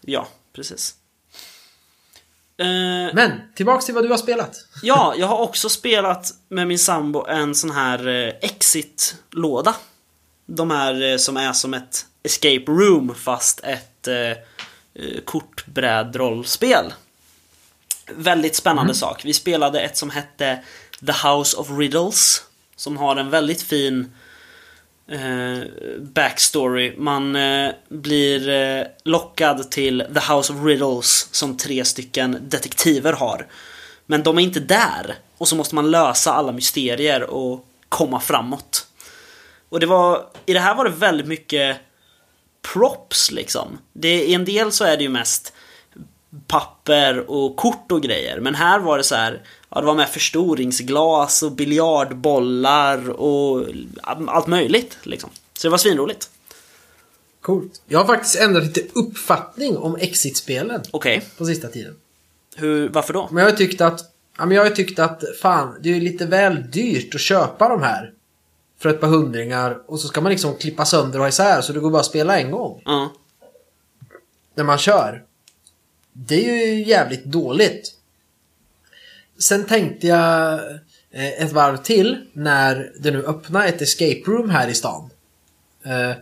[0.00, 0.94] Ja, precis.
[2.60, 4.56] Eh, Men, tillbaks till vad du har spelat.
[4.82, 9.74] Ja, jag har också spelat med min sambo en sån här eh, exit-låda.
[10.46, 14.36] De här eh, som är som ett escape room fast ett eh, eh,
[15.24, 16.92] kortbrädrollspel.
[18.14, 19.24] Väldigt spännande sak.
[19.24, 20.64] Vi spelade ett som hette
[21.06, 22.42] The House of Riddles.
[22.76, 24.14] Som har en väldigt fin
[25.10, 25.58] eh,
[26.00, 26.94] backstory.
[26.96, 33.46] Man eh, blir eh, lockad till The House of Riddles som tre stycken detektiver har.
[34.06, 35.14] Men de är inte där.
[35.38, 38.86] Och så måste man lösa alla mysterier och komma framåt.
[39.68, 41.76] Och det var, i det här var det väldigt mycket
[42.72, 43.78] props liksom.
[43.92, 45.52] Det, I en del så är det ju mest
[46.46, 48.40] papper och kort och grejer.
[48.40, 53.66] Men här var det så här, ja, det var med förstoringsglas och biljardbollar och
[54.26, 55.30] allt möjligt liksom.
[55.58, 56.30] Så det var svinroligt.
[57.40, 57.82] Coolt.
[57.86, 61.96] Jag har faktiskt ändrat lite uppfattning om Exit-spelen Okej, på sista tiden.
[62.56, 63.28] hur, varför då?
[63.30, 64.00] Men jag har tyckt att,
[64.38, 67.82] ja, men jag har tyckt att fan, det är lite väl dyrt att köpa de
[67.82, 68.12] här.
[68.78, 71.72] För ett par hundringar och så ska man liksom klippa sönder och ha isär så
[71.72, 72.82] det går bara att spela en gång.
[72.84, 73.12] Ja,
[74.54, 75.24] När man kör.
[76.12, 77.94] Det är ju jävligt dåligt.
[79.42, 80.60] Sen tänkte jag
[81.10, 85.10] eh, ett varv till när det nu öppnar ett escape room här i stan.
[85.84, 86.12] Eh,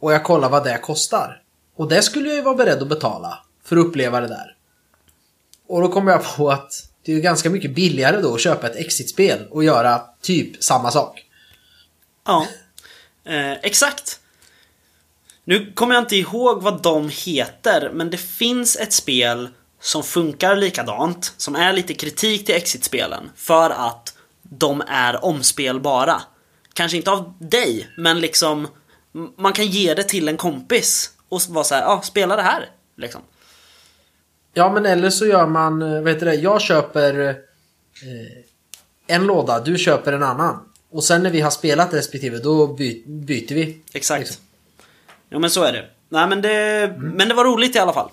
[0.00, 1.42] och jag kollar vad det kostar.
[1.76, 4.56] Och det skulle jag ju vara beredd att betala för att uppleva det där.
[5.66, 8.66] Och då kom jag på att det är ju ganska mycket billigare då att köpa
[8.66, 11.24] ett exit-spel och göra typ samma sak.
[12.26, 12.46] ja.
[13.24, 14.20] Eh, exakt.
[15.44, 19.48] Nu kommer jag inte ihåg vad de heter, men det finns ett spel
[19.80, 26.22] som funkar likadant, som är lite kritik till Exit-spelen, för att de är omspelbara.
[26.72, 28.68] Kanske inte av dig, men liksom
[29.36, 32.68] man kan ge det till en kompis och vara så här, ja, spela det här.
[32.96, 33.20] Liksom.
[34.54, 37.34] Ja, men eller så gör man, eh, vad heter det, jag köper eh,
[39.06, 40.64] en låda, du köper en annan.
[40.90, 43.80] Och sen när vi har spelat respektive, då by byter vi.
[43.92, 44.20] Exakt.
[44.20, 44.42] Liksom.
[45.30, 45.86] Jo men så är det.
[46.08, 48.10] Nej men det, men det var roligt i alla fall.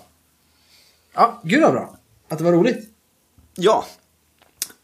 [1.18, 1.96] Ja, gud vad bra.
[2.28, 2.88] Att det var roligt.
[3.54, 3.84] Ja.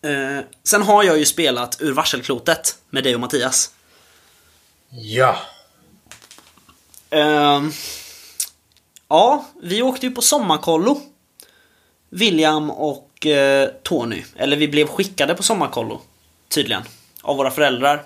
[0.03, 3.71] Eh, sen har jag ju spelat ur varselklotet med dig och Mattias.
[4.89, 5.37] Ja.
[7.11, 7.73] Ehm,
[9.09, 11.01] ja, vi åkte ju på sommarkollo.
[12.11, 14.25] William och eh, Tony.
[14.37, 16.01] Eller vi blev skickade på sommarkollo.
[16.49, 16.83] Tydligen.
[17.23, 18.05] av våra föräldrar.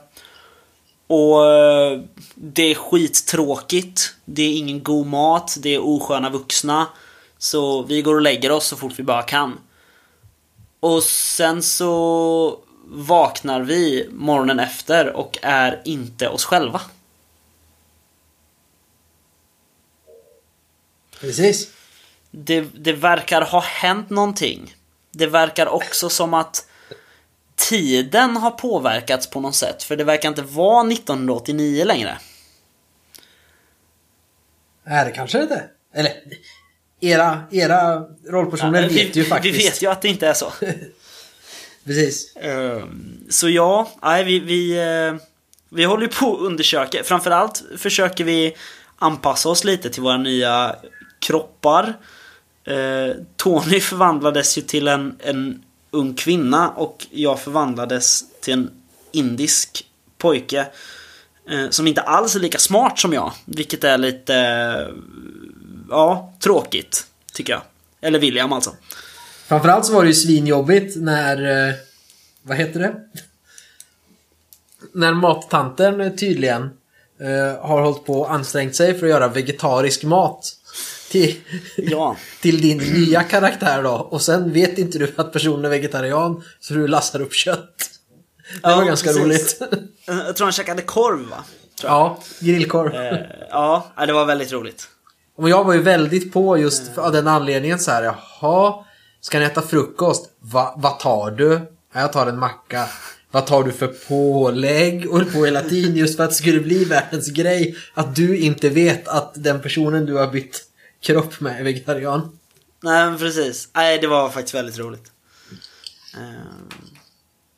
[1.07, 2.01] Och eh,
[2.35, 4.15] det är skittråkigt.
[4.25, 6.87] Det är ingen god mat, det är osköna vuxna.
[7.39, 9.61] Så vi går och lägger oss så fort vi bara kan.
[10.81, 16.81] Och sen så vaknar vi morgonen efter och är inte oss själva.
[21.21, 21.73] Precis.
[22.31, 24.75] Det, det verkar ha hänt någonting.
[25.11, 26.69] Det verkar också som att
[27.57, 29.83] tiden har påverkats på något sätt.
[29.83, 32.19] För det verkar inte vara 1989 längre.
[34.85, 35.71] Är det kanske inte?
[35.95, 36.13] Eller,
[37.01, 39.59] era, era rollpersoner Ja, vet ju faktiskt.
[39.59, 40.53] Vi vet ju att det inte är så.
[41.85, 42.37] Precis.
[42.37, 45.15] Ehm, så ja, nej, vi, vi, eh,
[45.69, 47.05] vi håller ju på att undersöka.
[47.05, 48.57] Framförallt försöker vi
[48.99, 50.77] anpassa oss lite till våra nya
[51.19, 51.95] kroppar.
[52.65, 58.71] Eh, Tony förvandlades ju till en, en ung kvinna och jag förvandlades till en
[59.13, 59.85] indisk
[60.19, 60.67] pojke.
[61.51, 63.33] eh, Som inte alls är lika smart som jag.
[63.45, 64.35] Vilket är lite...
[64.37, 64.95] eh,
[65.89, 67.07] Ja, tråkigt.
[67.33, 67.63] Tycker jag.
[68.01, 68.75] Eller William alltså.
[69.47, 71.69] Framförallt så var det ju svinjobbigt när...
[71.69, 71.75] eh,
[72.43, 72.95] Vad heter det?
[74.95, 76.63] När mattanten tydligen
[77.21, 80.55] eh, har hållit på och ansträngt sig för att göra vegetarisk mat.
[81.11, 81.41] Till,
[81.77, 82.17] Ja.
[82.41, 83.91] till din nya karaktär då.
[83.91, 87.91] Och sen vet inte du att personen är vegetarian så du lassar upp kött.
[88.55, 89.23] Det var Ja, ganska precis.
[89.23, 89.63] roligt.
[90.07, 91.45] Jag tror han käkade korv va?
[91.83, 92.95] Ja, grillkorv.
[92.95, 93.19] Eh,
[93.51, 94.89] ja, det var väldigt roligt.
[95.39, 98.03] Och jag var ju väldigt på just för, av den anledningen så här.
[98.03, 98.85] Jaha,
[99.21, 100.31] ska ni äta frukost?
[100.41, 101.53] Va, vad tar du?
[101.95, 102.89] Ja, jag tar en macka.
[103.31, 105.11] Vad tar du för pålägg?
[105.11, 107.77] Och på hela tiden just för att det skulle bli världens grej.
[107.95, 110.63] Att du inte vet att den personen du har bytt
[111.03, 112.39] kropp med är vegetarian.
[112.83, 113.69] Nej, men precis.
[113.75, 115.13] Nej, det var faktiskt väldigt roligt.
[116.17, 116.69] Ehm,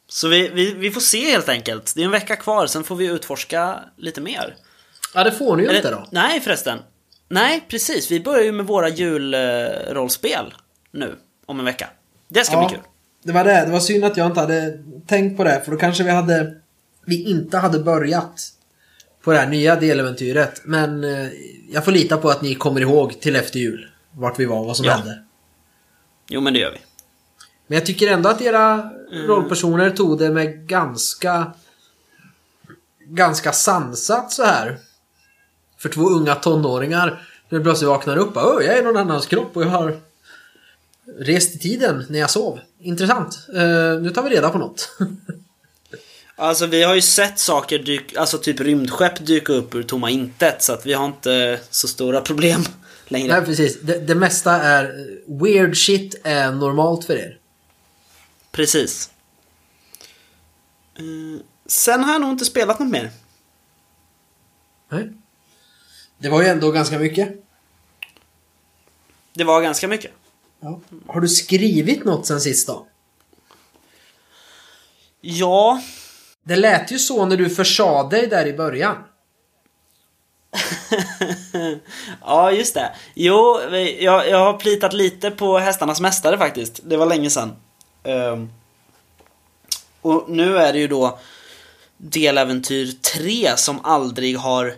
[0.08, 1.92] Så vi, vi, vi får se helt enkelt.
[1.94, 4.56] Det är en vecka kvar, sen får vi utforska lite mer.
[5.14, 6.06] Ja, det får ni ju Eller- inte då.
[6.10, 6.78] Nej, förresten.
[7.32, 8.10] Nej, precis.
[8.10, 10.54] Vi börjar ju med våra julrollspel
[10.92, 11.16] nu,
[11.46, 11.88] om en vecka.
[12.28, 12.84] Det ska Ja, bli kul.
[13.24, 13.64] det var det.
[13.66, 15.60] Det var synd att jag inte hade tänkt på det.
[15.64, 16.54] För då kanske vi hade...
[17.06, 18.40] Vi inte hade börjat
[19.22, 20.60] på det här nya deläventyret.
[20.64, 21.28] Men eh,
[21.72, 23.90] jag får lita på att ni kommer ihåg till efter jul.
[24.12, 24.92] Vart vi var och vad som Ja.
[24.92, 25.22] hände.
[26.28, 26.78] Jo, men det gör vi.
[27.66, 31.52] Men jag tycker ändå att era rollpersoner tog det med ganska...
[33.06, 34.78] Ganska sansat så här.
[35.82, 37.22] För två unga tonåringar.
[37.48, 38.32] När de plötsligt vaknar upp.
[38.36, 40.00] Åh, jag är någon annans kropp och jag har
[41.18, 42.60] rest i tiden när jag sov.
[42.80, 43.38] Intressant.
[43.54, 44.88] Eh, nu tar vi reda på något.
[46.36, 50.62] Alltså vi har ju sett saker dyka, alltså typ rymdskepp dyka upp ur tomma intet
[50.62, 52.62] så att vi har inte så stora problem
[53.08, 53.32] längre.
[53.32, 53.80] Nej, precis.
[53.80, 54.84] Det, det mesta är...
[54.84, 57.38] eh, Weird shit är normalt för er.
[58.52, 59.10] Precis.
[60.98, 63.10] Eh, sen har jag nog inte spelat något mer.
[64.90, 65.12] Nej.
[66.20, 67.28] Det var ju ändå ganska mycket.
[69.34, 70.10] Det var ganska mycket.
[70.60, 70.80] Ja.
[71.06, 72.86] Har du skrivit något sen sist då?
[75.20, 75.82] Ja,
[76.42, 78.96] Det lät ju så när du försade dig där i början.
[82.20, 82.94] ja just det.
[83.14, 83.60] Jo,
[83.98, 86.80] jag, jag har plitat lite på Hästarnas Mästare faktiskt.
[86.84, 87.56] Det var länge sedan.
[88.04, 88.50] Ehm,
[90.00, 91.18] och nu är det ju då
[91.96, 94.74] deläventyr 3 som aldrig har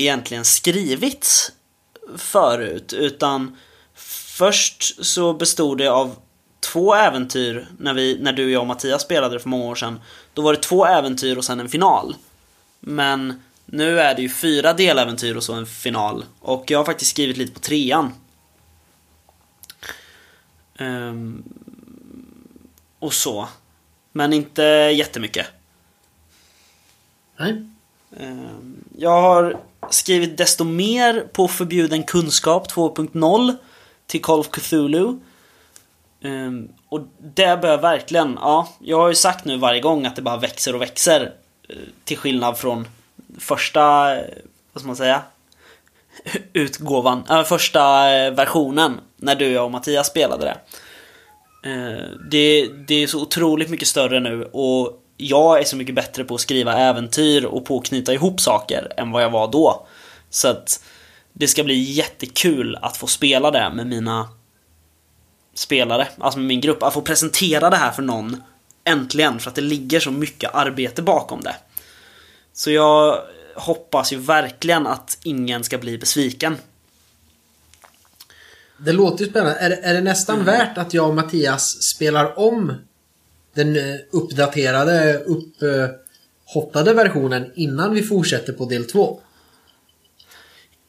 [0.00, 1.52] egentligen skrivits
[2.16, 2.92] förut.
[2.92, 3.56] Utan
[3.94, 6.16] först så bestod det av
[6.60, 10.00] två äventyr när, vi, när du, jag och Mattias spelade för många år sedan.
[10.34, 12.16] Då var det två äventyr och sen en final.
[12.80, 16.24] Men nu är det ju fyra deläventyr och så en final.
[16.40, 18.12] Och jag har faktiskt skrivit lite på trean.
[20.78, 21.42] Ehm,
[22.98, 23.48] och så.
[24.12, 24.62] Men inte
[24.94, 25.46] jättemycket.
[27.36, 27.66] Nej.
[28.20, 33.56] Ehm, Jag har skrivit desto mer på Förbjuden kunskap 2.0
[34.06, 35.18] till Call of Cthulhu.
[36.22, 40.22] Um, Och det bör verkligen, ja, jag har ju sagt nu varje gång att det
[40.22, 41.32] bara växer och växer.
[41.68, 42.88] Eh, till skillnad från
[43.38, 44.24] första, eh,
[44.72, 45.22] vad ska man säga?
[46.52, 47.80] Utgåvan, äh, första
[48.30, 50.56] versionen när du, jag och Mattias spelade det.
[51.66, 56.24] Uh, det, det är så otroligt mycket större nu och jag är så mycket bättre
[56.24, 59.86] på att skriva äventyr och på att knyta ihop saker än vad jag var då.
[60.30, 60.84] Så att
[61.32, 64.28] det ska bli jättekul att få spela det med mina
[65.54, 66.82] spelare, alltså med min grupp.
[66.82, 68.42] Att få presentera det här för någon
[68.84, 71.56] äntligen, för att det ligger så mycket arbete bakom det.
[72.52, 73.22] Så jag
[73.56, 76.56] hoppas ju verkligen att ingen ska bli besviken.
[78.76, 79.58] Det låter ju spännande.
[79.58, 82.74] Är, är det nästan värt att jag och Mattias spelar om
[83.58, 89.20] den eh, uppdaterade, upphottade versionen innan vi fortsätter på del 2.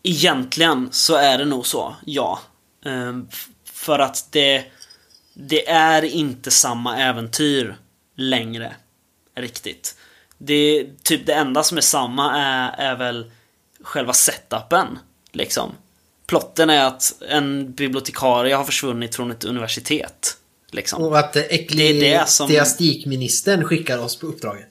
[0.04, 2.40] Egentligen så är det nog så, ja.
[2.86, 3.28] Ehm,
[3.66, 4.64] för att det,
[5.34, 7.76] det är inte samma äventyr
[8.16, 8.76] längre.
[9.36, 9.96] Riktigt.
[10.38, 13.32] Det, typ det enda som är samma är, är väl
[13.82, 15.00] själva setupen.
[15.32, 15.72] Liksom.
[16.26, 20.39] Plotten är att en bibliotekarie har försvunnit från ett universitet.
[20.72, 21.04] Liksom.
[21.04, 24.70] Och att det som- ecklesiastikministern skickar oss på uppdraget.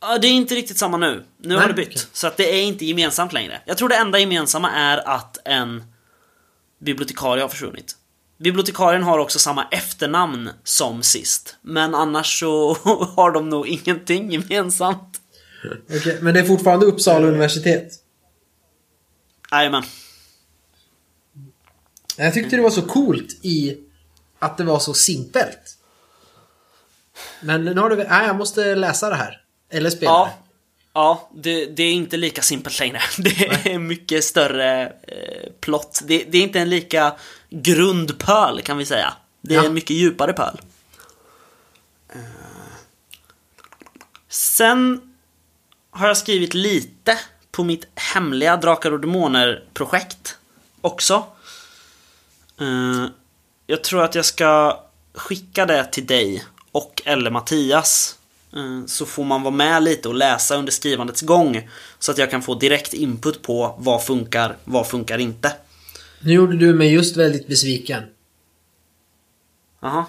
[0.00, 1.24] Ja, det är inte riktigt samma nu.
[1.38, 1.88] Nu Nej, har det bytt.
[1.88, 2.02] okej.
[2.12, 3.60] Så att det är inte gemensamt längre.
[3.66, 5.84] Jag tror det enda gemensamma är att en
[6.80, 7.96] bibliotekarie har försvunnit.
[8.38, 11.56] Bibliotekarien har också samma efternamn som sist.
[11.62, 12.74] Men annars så
[13.16, 15.20] har de nog ingenting gemensamt.
[15.96, 17.92] Okej, men det är fortfarande Uppsala universitet.
[19.50, 19.82] Jajamän.
[22.16, 23.76] Jag tyckte det var så coolt i
[24.38, 25.78] att det var så simpelt.
[27.40, 27.96] Men nu har du...
[27.96, 29.42] Nej, jag måste läsa det här.
[29.70, 30.24] Eller spela Ja.
[30.24, 30.44] det.
[30.92, 33.00] Ja, det, det är inte lika simpelt längre.
[33.18, 33.42] Det
[33.74, 36.00] är mycket större eh, plott.
[36.04, 37.14] Det, det är inte en lika
[37.50, 39.12] grund pöl kan vi säga.
[39.40, 39.64] Det är Ja.
[39.66, 40.60] en mycket djupare pöl.
[42.08, 42.18] Eh.
[44.28, 45.00] Sen
[45.90, 47.18] har jag skrivit lite
[47.50, 50.36] på mitt hemliga Drakar och Demoner-projekt
[50.80, 51.24] också.
[53.70, 54.80] Jag tror att jag ska
[55.14, 58.18] skicka det till dig och eller Mattias.
[58.52, 61.68] Eh, Så får man vara med lite och läsa under skrivandets gång.
[61.98, 65.52] Så att jag kan få direkt input på vad funkar, vad funkar inte.
[66.20, 68.02] Nu gjorde du mig just väldigt besviken.
[69.80, 70.04] Jaha.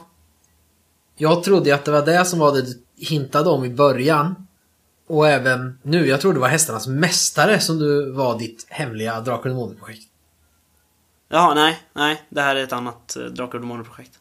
[1.17, 4.47] Jag trodde att det var det som var det du hintade om i början.
[5.07, 6.07] Och även nu.
[6.07, 10.08] Jag trodde det var Hästarnas Mästare som du var ditt hemliga Drakar och Demoner-projekt.
[11.29, 12.23] Jaha, nej, nej.
[12.29, 14.11] Det här är ett annat eh, Drakar och Demoner-projekt.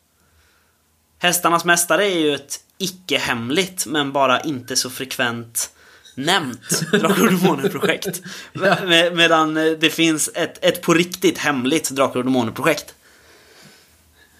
[1.18, 5.70] Hästarnas Mästare är ju ett icke-hemligt, men bara inte så frekvent
[6.14, 8.22] nämnt Drakar och Demoner-projekt.
[8.52, 8.76] Ja.
[8.84, 12.94] Med, medan eh, det finns ett, ett på riktigt hemligt Drakar och Demoner-projekt.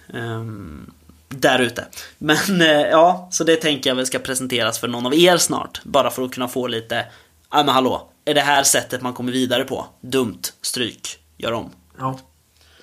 [0.08, 0.92] Um,
[1.28, 1.86] där ute.
[2.18, 5.80] Men eh, ja, så det tänker jag väl ska presenteras för någon av er snart.
[5.84, 7.06] Bara för att kunna få lite,
[7.50, 9.86] ja men hallå, är det här sättet man kommer vidare på?
[10.00, 11.70] Dumt, stryk, gör om.
[11.98, 12.18] Ja.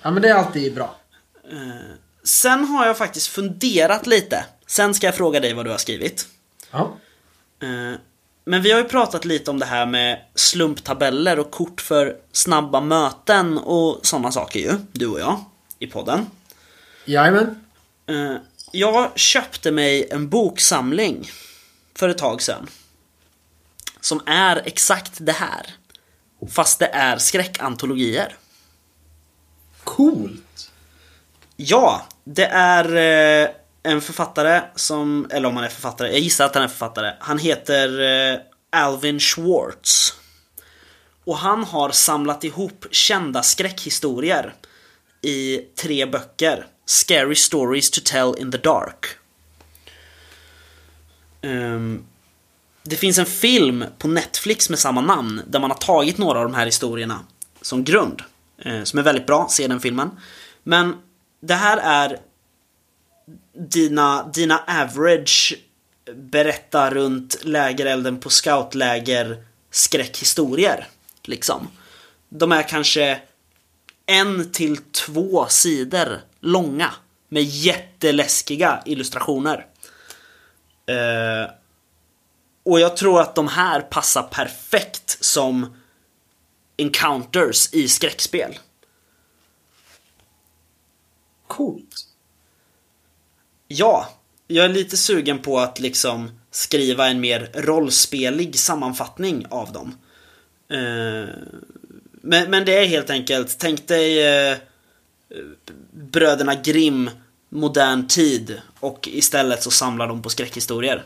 [0.06, 0.96] Ja men det är alltid bra.
[2.24, 4.44] Sen har jag faktiskt funderat lite.
[4.66, 6.28] Sen ska jag fråga dig vad du har skrivit.
[6.70, 6.96] Ja.
[7.62, 7.98] Eh,
[8.44, 12.80] Men vi har ju pratat lite om det här med slumptabeller och kort för snabba
[12.80, 15.44] möten och sådana saker ju, du och jag,
[15.78, 16.26] i podden.
[17.04, 17.64] Jajamän.
[18.06, 18.36] Eh,
[18.72, 21.30] Jag köpte mig en boksamling
[21.94, 22.66] för ett tag sedan.
[24.00, 25.74] Som är exakt det här.
[26.50, 28.36] Fast det är skräckantologier.
[29.86, 30.70] Coolt.
[31.56, 32.96] Ja, det är
[33.44, 33.50] eh,
[33.82, 37.12] en författare som, eller om han är författare, jag gissar att han är författare.
[37.20, 40.14] Han heter eh, Alvin Schwartz.
[41.24, 44.54] Och han har samlat ihop kända skräckhistorier
[45.22, 46.66] i tre böcker.
[46.86, 49.06] Scary Stories to Tell in the Dark.
[51.42, 52.04] Um,
[52.82, 56.44] det finns en film på Netflix med samma namn där man har tagit några av
[56.44, 57.20] de här historierna
[57.60, 58.22] som grund.
[58.58, 60.10] Eh, som är väldigt bra, se den filmen.
[60.62, 60.96] Men
[61.40, 62.18] det här är
[63.52, 65.54] dina, dina average
[66.14, 70.86] berätta runt lägerelden på scoutläger skräckhistorier.
[71.22, 71.68] Liksom.
[72.28, 73.20] De är kanske
[74.06, 76.90] en till två sidor långa
[77.28, 79.66] med jätteläskiga illustrationer.
[80.86, 81.50] Eh,
[82.64, 85.75] och jag tror att de här passar perfekt som
[86.76, 88.58] encounters i skräckspel.
[91.46, 91.94] Coolt.
[93.68, 94.08] Ja,
[94.46, 99.94] jag är lite sugen på att liksom skriva en mer rollspelig sammanfattning av dem.
[100.70, 101.28] Eh,
[102.10, 104.56] men, men det är helt enkelt, tänk dig eh,
[105.92, 107.10] Bröderna Grimm
[107.48, 111.04] modern tid och istället så samlar de på skräckhistorier.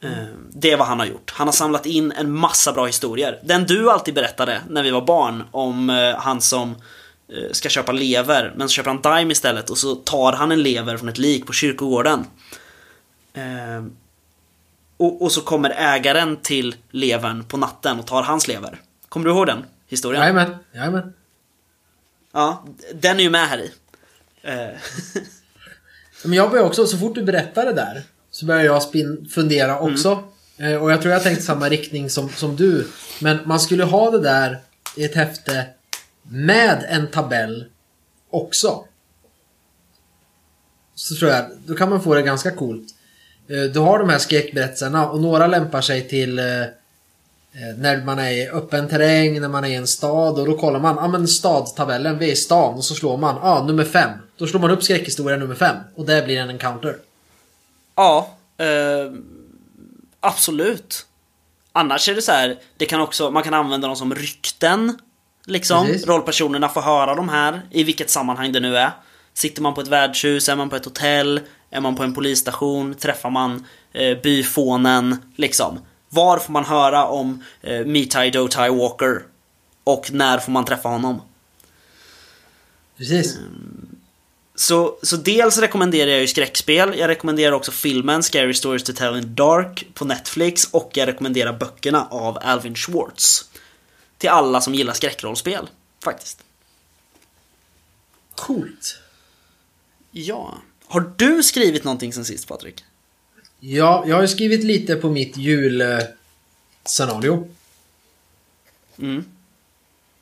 [0.00, 0.10] Eh,
[0.50, 1.30] Det är vad han har gjort.
[1.36, 3.40] Han har samlat in en massa bra historier.
[3.44, 6.70] Den du alltid berättade när vi var barn om eh, han som
[7.28, 10.62] eh, ska köpa lever, men så köper han Dime istället och så tar han en
[10.62, 12.24] lever från ett lik på kyrkogården.
[14.96, 18.80] Och, och så kommer ägaren till levern på natten och tar hans lever.
[19.08, 20.22] Kommer du ihåg den historien?
[20.22, 20.56] Jajamän.
[20.74, 21.12] Jajamän.
[22.32, 23.72] Ja, den är ju med här i.
[26.24, 28.02] Men jag börjar också, så fort du berättar det där
[28.38, 30.22] så börjar jag spin, fundera också.
[30.56, 32.88] Eh, och jag tror jag tänkte samma riktning som, som du.
[33.20, 34.58] Men man skulle ha det där
[34.96, 35.66] i ett häfte
[36.22, 37.64] med en tabell
[38.30, 38.84] också.
[40.94, 42.88] Så tror jag, då kan man få det ganska coolt.
[43.48, 46.44] eh, du har de här skräckberättelserna och några lämpar sig till eh,
[47.76, 50.80] när man är i öppen terräng, när man är i en stad och då kollar
[50.80, 53.64] man, ja ah, men stadtabellen, vi är i stan och så slår man, ja ah,
[53.64, 54.10] nummer fem.
[54.36, 56.96] Då slår man upp skräckhistoria nummer fem och det blir en encounter.
[57.98, 59.12] Ja, eh,
[60.20, 61.06] absolut.
[61.72, 64.98] Annars är det så här, det kan också, man kan använda dem som rykten.
[65.46, 66.06] Liksom, Precis.
[66.06, 68.90] rollpersonerna får höra de här, i vilket sammanhang det nu är.
[69.34, 71.40] Sitter man på ett värdshus, är man på ett hotell,
[71.70, 75.78] är man på en polisstation, träffar man eh, byfånen, liksom.
[76.08, 79.22] Var får man höra om eh, Mitai Dotai Walker?
[79.84, 81.22] Och när får man träffa honom?
[82.98, 83.38] Precis.
[84.58, 89.16] Så, så dels rekommenderar jag ju skräckspel, jag rekommenderar också filmen Scary Stories to Tell
[89.16, 93.50] in the Dark på Netflix och jag rekommenderar böckerna av Alvin Schwartz.
[94.16, 95.68] Till alla som gillar skräckrollspel,
[96.04, 96.44] faktiskt.
[98.34, 98.98] Coolt.
[100.10, 100.58] Ja.
[100.86, 102.84] Har du skrivit någonting sen sist Patrik?
[103.60, 107.48] Ja, jag har ju skrivit lite på mitt julscenario.
[108.98, 109.24] Mm.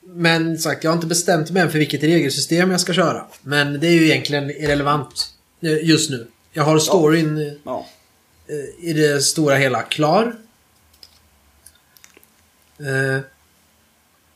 [0.09, 3.25] Men sagt, jag har inte bestämt mig än för vilket regelsystem jag ska köra.
[3.41, 6.27] Men det är ju egentligen irrelevant eh, just nu.
[6.53, 7.85] Jag har storyn eh, Ja.
[8.79, 10.35] i det stora hela klar.
[12.79, 13.21] Eh,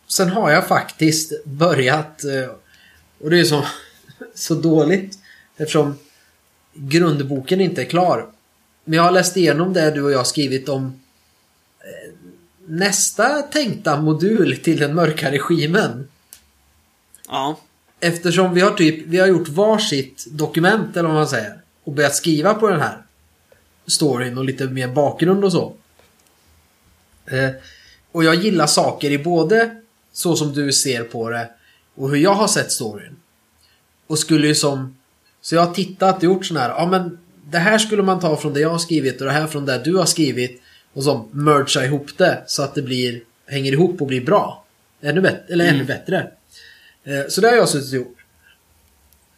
[0.07, 2.49] sen har jag faktiskt börjat, eh,
[3.19, 3.65] och det är så,
[4.35, 5.19] så dåligt
[5.57, 5.97] eftersom
[6.73, 8.27] grundboken inte är klar.
[8.83, 10.91] Men jag har läst igenom det du och jag har skrivit om eh,
[12.71, 16.07] nästa tänkta modul till den mörka regimen.
[17.27, 17.59] Ja.
[17.99, 21.61] Eftersom vi har typ, vi har gjort varsitt dokument eller vad man säger.
[21.83, 22.97] Och börjat skriva på den här
[23.87, 25.73] storyn och lite mer bakgrund och så.
[27.25, 27.49] Eh,
[28.11, 29.81] och jag gillar saker i både
[30.13, 31.49] så som du ser på det
[31.95, 33.15] och hur jag har sett storyn.
[34.07, 34.97] Och skulle ju som...
[35.41, 38.37] Så jag har tittat och gjort sån här, ja men det här skulle man ta
[38.37, 40.61] från det jag har skrivit och det här från det du har skrivit.
[40.93, 44.65] Och så mergea ihop det så att det blir, hänger ihop och blir bra.
[45.01, 46.31] Ännu bättre, eller ännu bättre.
[47.03, 48.17] Eh, Så det har jag suttit och gjort.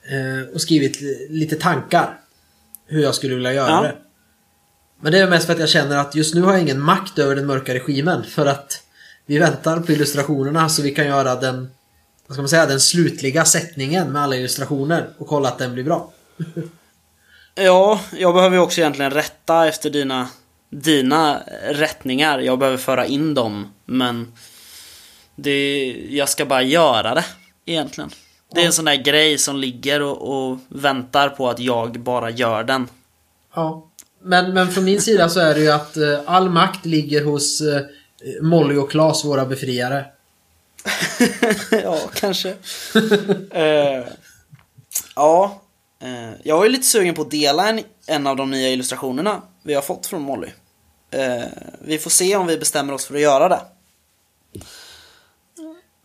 [0.04, 2.20] Eh, Och skrivit li- lite tankar.
[2.88, 3.82] Hur jag skulle vilja göra Ja.
[3.82, 3.96] det.
[5.02, 7.20] Men det är mest för att jag känner att just nu har jag ingen makt
[7.20, 8.24] över den mörka regimen.
[8.24, 8.84] För att
[9.26, 11.70] vi väntar på illustrationerna så vi kan göra den,
[12.28, 15.84] vad ska man säga, den slutliga sättningen med alla illustrationer och kolla att den blir
[15.84, 16.12] bra.
[17.56, 20.30] Ja, jag behöver ju också egentligen rätta efter dina,
[20.74, 22.40] dina rättningar.
[22.40, 24.34] Jag behöver föra in dem, men
[25.36, 27.26] det, jag ska bara göra det
[27.66, 28.10] egentligen.
[28.54, 32.30] Det är en sån där grej som ligger och, och väntar på att jag bara
[32.30, 32.88] gör den.
[33.56, 33.90] Ja.
[34.22, 37.62] Men, men från min sida så är det ju att eh, all makt ligger hos
[37.62, 37.82] eh,
[38.42, 40.06] Molly och Klas, våra befriare.
[41.84, 42.50] ja, kanske.
[43.52, 44.06] Eh,
[45.16, 45.62] ja,
[46.02, 49.42] eh, jag var ju lite sugen på att dela en, en av de nya illustrationerna
[49.64, 50.48] vi har fått från Molly.
[51.14, 51.46] Eh,
[51.82, 53.62] vi får se om vi bestämmer oss för att göra det.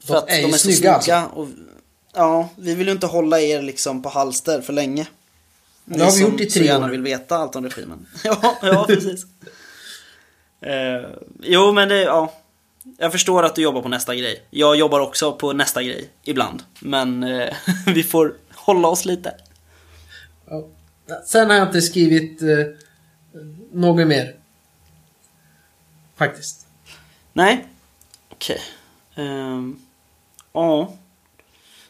[0.06, 1.10] För De att är de är så snygga, alltså.
[1.10, 1.26] snygga.
[1.26, 1.48] Och,
[2.14, 5.06] ja, vi vill ju inte hålla er liksom på halster för länge.
[5.84, 6.90] Det har vi gjort i tre gärna år.
[6.90, 8.06] vill veta allt om regimen.
[8.24, 9.26] ja, ja, precis.
[10.60, 11.08] Eh,
[11.42, 12.32] jo, men det, ja.
[12.98, 14.42] Jag förstår att du jobbar på nästa grej.
[14.50, 16.62] Jag jobbar också på nästa grej, ibland.
[16.80, 17.54] Men eh,
[17.86, 19.34] vi får hålla oss lite.
[20.50, 20.68] Ja.
[21.26, 22.48] Sen har jag inte skrivit eh,
[23.72, 24.37] något mer.
[26.18, 26.66] Faktiskt.
[27.32, 27.64] Nej?
[28.28, 28.60] Okej.
[29.16, 29.78] Ehm,
[30.52, 30.94] Ja.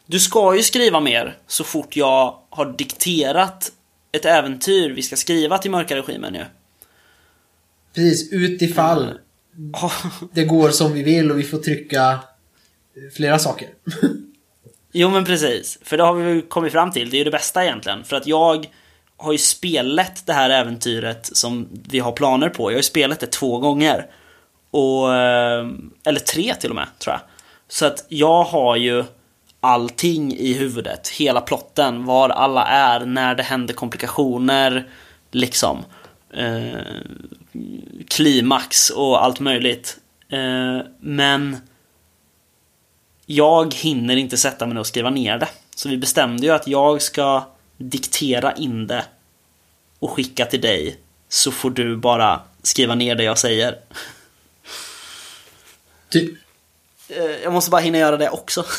[0.05, 3.71] Du ska ju skriva mer så fort jag har dikterat
[4.11, 6.45] ett äventyr vi ska skriva till mörka regimen ju.
[7.93, 9.19] Precis, utifall
[9.73, 9.91] Ja.
[10.33, 12.19] det går som vi vill och vi får trycka
[13.15, 13.69] flera saker.
[14.91, 17.31] Jo men precis, för det har vi ju kommit fram till, det är ju det
[17.31, 18.03] bästa egentligen.
[18.03, 18.69] För att jag
[19.19, 22.63] har ju spelat det här äventyret som vi har planer på.
[22.63, 24.05] Jag har ju spelat det två gånger.
[24.71, 25.67] Och, eh,
[26.03, 27.21] eller tre till och med, tror jag.
[27.67, 29.03] Så att jag har ju
[29.59, 34.89] allting i huvudet, hela plotten, var alla är, när det händer komplikationer,
[35.31, 35.85] liksom.
[36.33, 36.79] Eh,
[38.07, 39.97] klimax och allt möjligt.
[40.29, 41.57] Eh, men
[43.25, 45.49] jag hinner inte sätta mig ner och skriva ner det.
[45.75, 47.43] Så vi bestämde ju att jag ska
[47.79, 49.05] diktera in det
[49.99, 50.99] och skicka till dig.
[51.29, 53.79] Så får du bara skriva ner det jag säger.
[56.09, 56.37] Typ.
[57.43, 58.65] Jag måste bara hinna göra det också.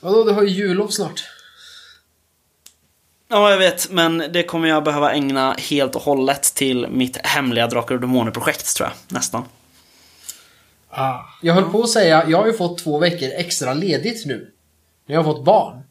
[0.00, 1.24] Vadå, du har ju jullov snart.
[3.28, 7.66] ja, jag vet, men det kommer jag behöva ägna helt och hållet till mitt hemliga
[7.66, 9.16] Drakar och Demoner-projekt, tror jag.
[9.16, 9.44] Nästan.
[11.42, 14.50] Jag höll på att säga, jag har ju fått två veckor extra ledigt nu.
[15.06, 15.82] När jag har fått barn.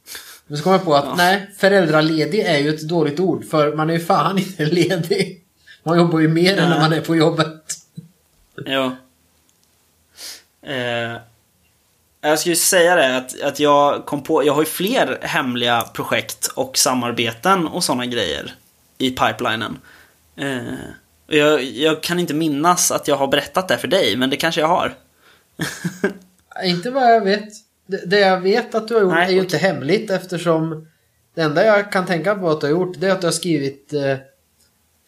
[0.48, 3.90] Men så kom jag på att nej, föräldraledig är ju ett dåligt ord för man
[3.90, 5.44] är ju fan inte ledig.
[5.84, 7.64] Man jobbar ju mer än när man är på jobbet.
[8.66, 8.96] Ja.
[10.62, 11.18] Eh,
[12.22, 16.48] jag skulle säga det att, att jag kom på, jag har ju fler hemliga projekt
[16.48, 18.54] och samarbeten och sådana grejer
[18.98, 19.80] i pipelinen.
[20.36, 20.74] Eh,
[21.28, 24.38] och jag, jag kan inte minnas att jag har berättat det för dig, men det
[24.38, 24.96] kanske jag har.
[26.64, 27.50] Inte vad jag vet.
[27.86, 30.88] Det, det jag vet att du har gjort Nej, är ju inte hemligt eftersom
[31.34, 33.32] det enda jag kan tänka på att du har gjort det är att du har
[33.32, 34.18] skrivit eh,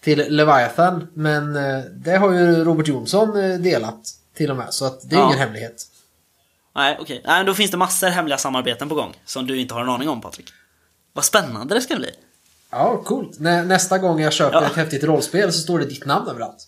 [0.02, 1.08] till Leviathan.
[1.14, 5.16] Men eh, det har ju Robert Jonsson eh, delat till och med så att det
[5.16, 5.26] är Ja.
[5.28, 5.88] ingen hemlighet.
[6.76, 7.22] Nej, okej.
[7.26, 9.90] Nej, men då finns det massor hemliga samarbeten på gång som du inte har en
[9.90, 10.54] aning om, Patrik.
[11.14, 12.12] Vad spännande det ska bli.
[12.72, 13.40] Ja, coolt.
[13.40, 14.66] Nä, nästa gång jag köper Ja.
[14.66, 16.68] ett häftigt rollspel så står det ditt namn överallt.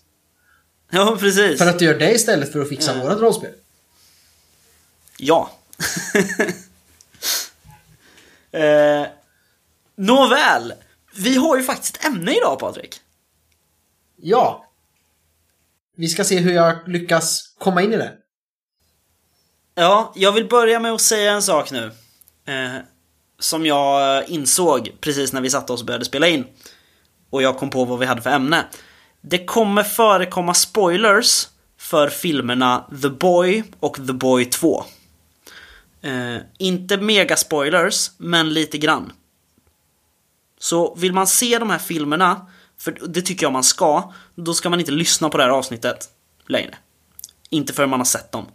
[0.89, 1.57] Ja, precis.
[1.59, 3.03] För att du gör det istället för att fixa Mm.
[3.03, 3.51] vårat rollspel.
[5.17, 5.51] Ja.
[8.51, 9.07] eh,
[9.95, 10.73] nåväl.
[11.15, 13.01] Vi har ju faktiskt ett ämne idag, Patrik.
[14.21, 14.65] Ja.
[15.95, 18.13] Vi ska se hur jag lyckas komma in i det.
[19.75, 21.91] Ja, jag vill börja med att säga en sak nu.
[22.45, 22.75] Eh,
[23.39, 26.45] som jag insåg precis när vi satte oss och började spela in.
[27.29, 28.65] Och jag kom på vad vi hade för ämne.
[29.21, 31.47] Det kommer förekomma spoilers
[31.77, 34.83] för filmerna The Boy och The Boy 2.
[36.01, 39.11] Eh, inte mega spoilers, men lite grann.
[40.59, 44.69] Så vill man se de här filmerna, för det tycker jag man ska, då ska
[44.69, 46.09] man inte lyssna på det här avsnittet
[46.47, 46.75] längre.
[47.49, 48.45] Inte förrän man har sett dem.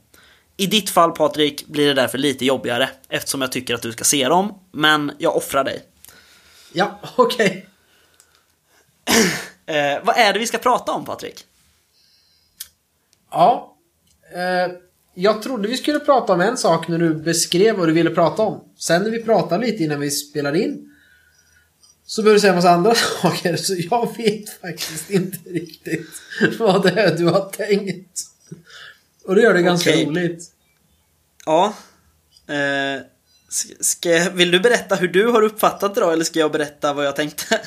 [0.57, 4.05] I ditt fall Patrik blir det därför lite jobbigare eftersom jag tycker att du ska
[4.05, 5.85] se dem, men jag offrar dig.
[6.73, 7.67] Ja, okej.
[9.67, 11.45] Eh, vad är det vi ska prata om Patrik?
[13.31, 13.77] Ja.
[14.35, 14.73] Eh,
[15.15, 18.43] jag trodde vi skulle prata om en sak när du beskrev vad du ville prata
[18.43, 18.65] om.
[18.79, 20.89] Sen när vi pratade lite innan vi spelade in.
[22.07, 23.57] Så började du säga en massa andra saker.
[23.57, 26.09] Så jag vet faktiskt inte riktigt
[26.59, 28.21] vad det är du har tänkt.
[29.25, 30.07] Och det gör det ganska Okej.
[30.07, 30.45] roligt.
[31.47, 31.75] Ja.
[32.47, 33.03] Eh,
[33.81, 37.07] ska, vill du berätta hur du har uppfattat det då, eller ska jag berätta vad
[37.07, 37.61] jag tänkte?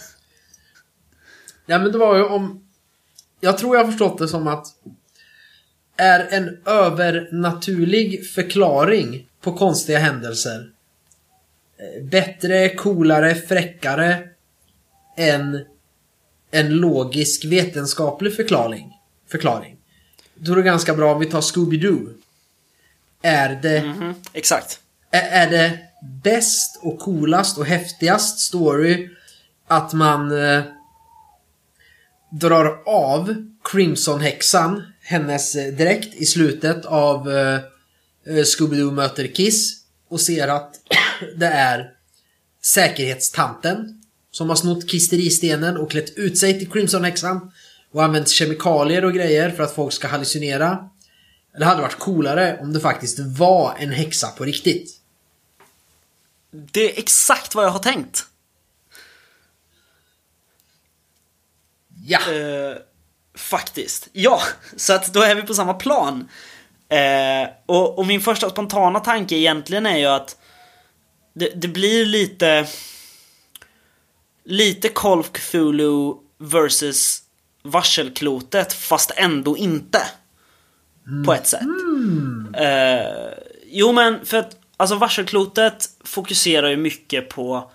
[1.66, 2.68] Ja men det var ju om...
[3.40, 4.68] Jag tror jag har förstått det som att...
[5.98, 10.70] Är en övernaturlig förklaring på konstiga händelser
[11.78, 14.30] eh, bättre, coolare, fräckare
[15.18, 15.66] än
[16.52, 18.94] en logisk vetenskaplig förklaring?
[19.28, 19.78] Förklaring.
[20.36, 22.14] Då är det ganska bra om vi tar Scooby-Doo.
[23.22, 24.80] Är det Mhm, exakt.
[25.12, 25.80] är är det
[26.24, 29.10] bäst och coolast och häftigast story
[29.68, 30.64] att man eh,
[32.32, 37.60] drar av Crimson-häxan, hennes eh, dräkt i slutet av eh,
[38.26, 40.76] eh, Scooby-Doo möter Kiss och ser att
[41.38, 41.92] det är
[42.62, 44.02] säkerhetstanten
[44.32, 47.52] som har snott kisteristenen och klätt ut sig till Crimson-häxan
[47.92, 50.90] och använt kemikalier och grejer för att folk ska hallucinera.
[51.58, 55.02] Det hade varit coolare om det faktiskt var en häxa på riktigt.
[56.52, 58.26] Det är exakt vad jag har tänkt.
[62.06, 62.20] Ja!
[62.20, 62.78] Eh,
[63.36, 64.08] faktiskt.
[64.14, 64.42] Ja,
[64.76, 66.30] så att då är vi på samma plan.
[66.90, 70.38] Eh, och, och min första spontana tanke egentligen är ju att
[71.34, 72.68] det, det blir lite...
[74.48, 77.22] Lite Call of Cthulhu versus
[77.64, 80.02] varselklotet fast ändå inte.
[81.26, 81.62] På ett sätt.
[82.54, 83.34] Eh,
[83.66, 87.72] jo men för att alltså varselklotet fokuserar ju mycket på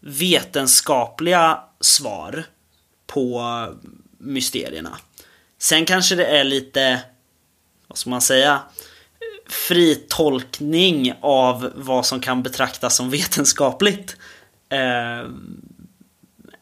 [0.00, 2.44] vetenskapliga svar
[3.06, 3.42] på
[4.26, 4.98] mysterierna.
[5.58, 7.00] Sen kanske det är lite,
[7.86, 8.62] vad ska man säga,
[9.48, 14.16] fri tolkning av vad som kan betraktas som vetenskapligt.
[14.68, 15.30] Eh,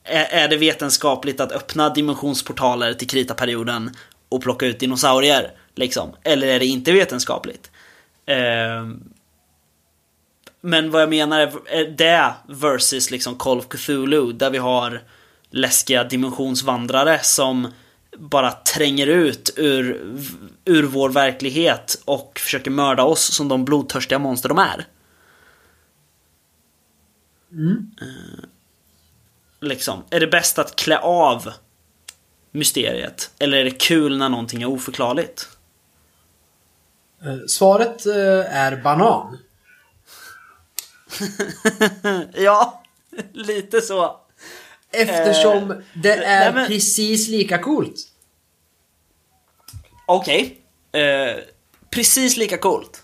[0.04, 3.90] är det vetenskapligt att öppna dimensionsportaler till kritaperioden
[4.28, 5.50] och plocka ut dinosaurier?
[5.74, 6.16] Liksom?
[6.22, 7.70] Eller är det inte vetenskapligt?
[8.26, 8.88] Eh,
[10.60, 15.02] men vad jag menar är är det versus liksom Call of Cthulhu där vi har
[15.54, 17.72] läskiga dimensionsvandrare som
[18.18, 20.16] bara tränger ut ur,
[20.64, 24.86] ur vår verklighet och försöker mörda oss som de blodtörstiga monster de är.
[28.00, 28.44] Eh,
[29.60, 31.52] liksom, är det bäst att klä av
[32.50, 33.30] mysteriet?
[33.38, 35.48] Eller är det kul när någonting är oförklarligt?
[37.22, 39.38] Eh, Svaret eh, är banan.
[42.34, 42.82] ja,
[43.32, 44.23] lite så.
[44.96, 47.96] Eftersom Eh, det nej, är men- precis lika coolt.
[50.06, 50.58] Okej.
[50.92, 51.42] Eh,
[51.90, 53.02] precis lika coolt.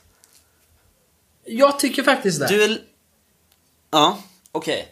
[1.45, 2.47] Jag tycker faktiskt det.
[2.47, 2.78] Du är...
[3.91, 4.18] Ja.
[4.53, 4.88] Okej.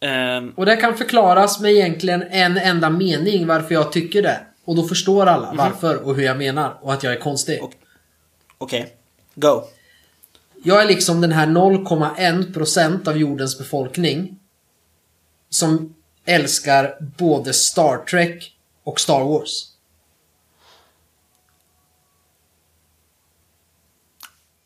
[0.00, 4.40] Ehm, Och det kan förklaras med egentligen en enda mening varför jag tycker det.
[4.64, 7.60] Och då förstår alla varför och hur jag menar och att jag är konstig.
[8.58, 8.96] Okej.
[9.34, 9.62] Go.
[10.64, 14.38] Jag är liksom den här 0,1% av jordens befolkning
[15.50, 15.94] som
[16.28, 19.64] älskar både Star Trek och Star Wars.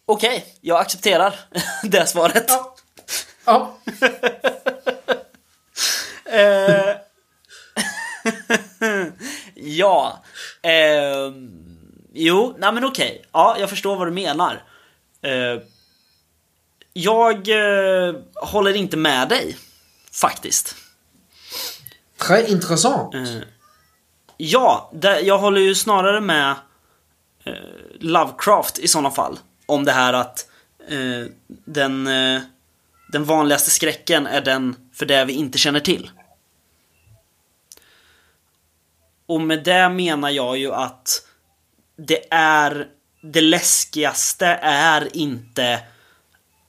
[0.07, 1.35] Okej, jag accepterar
[1.83, 2.45] det svaret.
[2.49, 2.75] Ja.
[3.45, 3.79] Ja.
[6.33, 6.97] Eh,
[9.55, 10.25] ja.
[10.63, 11.51] ehm,
[12.13, 13.25] jo, nej men okej.
[13.33, 14.63] Ja, jag förstår vad du menar.
[15.23, 15.63] Eh,
[16.93, 19.57] jag eh, håller inte med dig,
[20.13, 20.82] faktiskt.
[22.23, 23.15] Très intressant.
[23.15, 23.39] Eh,
[24.37, 26.55] ja, det, jag håller ju snarare med
[27.45, 27.55] eh,
[28.01, 29.39] Lovecraft i sådana fall.
[29.67, 30.47] Om det här att
[30.89, 32.43] eh, den, eh,
[33.13, 36.11] den vanligaste skräcken är den för det vi inte känner till.
[39.27, 41.27] Och med det menar jag ju att
[41.97, 42.89] det är
[43.23, 45.81] det läskigaste är inte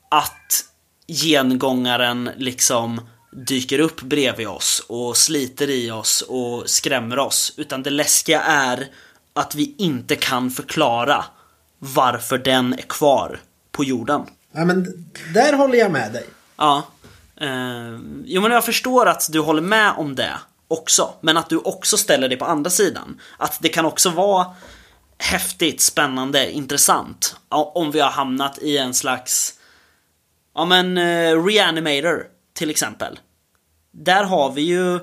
[0.09, 0.65] att
[1.07, 3.01] gengångaren liksom
[3.35, 7.53] dyker upp bredvid oss och sliter i oss och skrämmer oss.
[7.57, 8.87] Utan det läskiga är
[9.33, 11.25] att vi inte kan förklara
[11.79, 13.39] varför den är kvar
[13.71, 14.25] på jorden.
[14.51, 16.25] Ja, men där håller jag med dig.
[16.57, 16.83] Ja.
[17.41, 20.33] Eh, jo men jag förstår att du håller med om det
[20.67, 21.13] också.
[21.21, 23.21] Men att du också ställer dig på andra sidan.
[23.37, 24.47] Att det kan också vara
[25.17, 27.35] häftigt, spännande, intressant.
[27.49, 29.53] Om vi har hamnat i en slags
[30.55, 33.19] Ja men eh, Reanimator till exempel.
[33.91, 34.99] Där har vi ju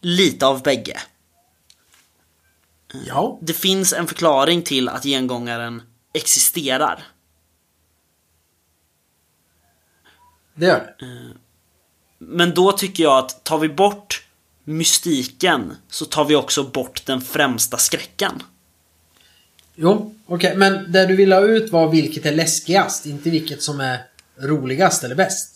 [0.00, 1.00] lite av bägge.
[3.06, 3.38] Ja.
[3.42, 7.04] Det finns en förklaring till att gengångaren existerar.
[10.54, 11.06] Det gör det.
[12.18, 14.26] Men då tycker jag att tar vi bort
[14.64, 18.42] mystiken så tar vi också bort den främsta skräcken.
[19.74, 20.56] Jo, okej.
[20.56, 24.04] Men det du ville ha ut var vilket är läskigast, inte vilket som är
[24.36, 25.51] roligast eller bäst.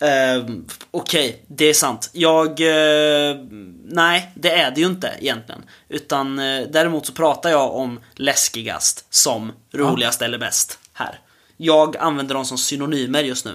[0.00, 2.10] Ehm, Okej, det är sant.
[2.12, 2.48] Jag...
[2.60, 3.36] eh,
[3.84, 5.62] nej, det är det ju inte egentligen.
[5.88, 11.20] Utan eh, däremot så pratar jag om läskigast som roligast eller bäst här.
[11.56, 13.52] Jag använder dem som synonymer just nu.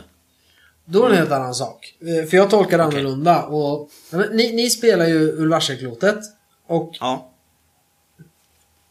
[0.85, 1.93] Då är det en helt annan sak.
[2.01, 3.43] Eh, För jag tolkar det annorlunda.
[3.43, 6.19] Och, ja, ni, ni spelar ju Ulvarseklotet.
[6.67, 7.31] Och Ja.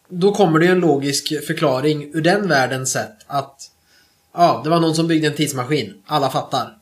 [0.09, 3.71] då kommer det ju en logisk förklaring ur den världen sett att
[4.37, 6.03] Ja, det var någon som byggde en tidsmaskin.
[6.07, 6.79] Alla fattar.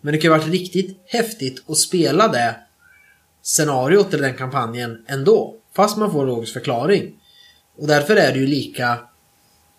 [0.00, 2.56] Men det kan ju varit riktigt häftigt att spela det
[3.42, 5.56] scenariot eller den kampanjen ändå.
[5.72, 7.20] Fast man får en logisk förklaring.
[7.78, 8.98] Och därför är det ju lika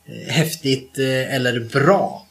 [0.05, 2.28] eh, häftigt eh, eller bra.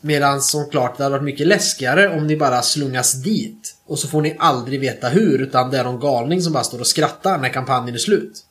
[0.00, 3.76] Medan som klart det hade varit mycket läskigare om ni bara slungas dit.
[3.86, 6.80] Och så får ni aldrig veta hur utan det är någon galning som bara står
[6.80, 8.44] och skrattar när kampanjen är slut.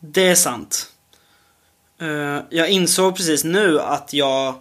[0.00, 0.86] Det är sant.
[2.00, 4.54] Eh, jag insåg precis nu att jag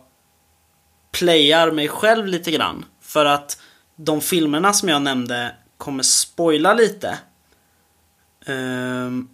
[1.16, 2.86] playar mig själv lite grann.
[3.02, 3.62] För att
[3.96, 7.18] de filmerna som jag nämnde kommer spoila lite.
[8.46, 9.30] Ehm,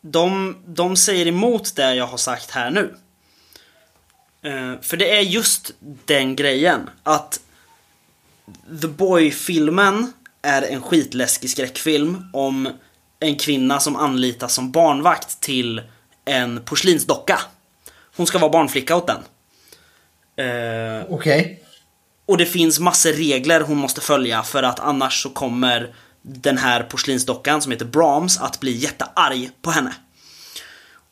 [0.00, 2.96] de, de säger emot det jag har sagt här nu.
[4.42, 5.74] Ehm, för det är just
[6.04, 6.90] den grejen.
[7.02, 7.40] Att
[8.80, 12.68] The Boy-filmen är en skitläskig skräckfilm om
[13.20, 15.82] en kvinna som anlitas som barnvakt till
[16.24, 17.40] en porslinsdocka.
[18.16, 19.22] Hon ska vara barnflicka åt den.
[20.36, 21.62] Eh, Okej.
[22.26, 26.82] och det finns massor regler hon måste följa för att annars så kommer den här
[26.82, 29.94] porslinsdockan som heter Brahms att bli jättearg på henne.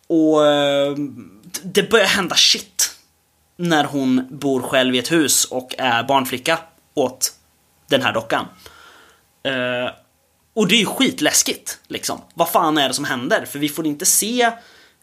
[0.07, 0.97] Och eh,
[1.63, 2.97] det börjar hända shit
[3.57, 6.59] när hon bor själv i ett hus och är barnflicka
[6.95, 7.33] åt
[7.89, 8.47] den här dockan.
[9.43, 9.91] Eh,
[10.55, 12.21] och det är ju skitläskigt, liksom.
[12.35, 13.45] Vad fan är det som händer?
[13.45, 14.53] För vi får inte se,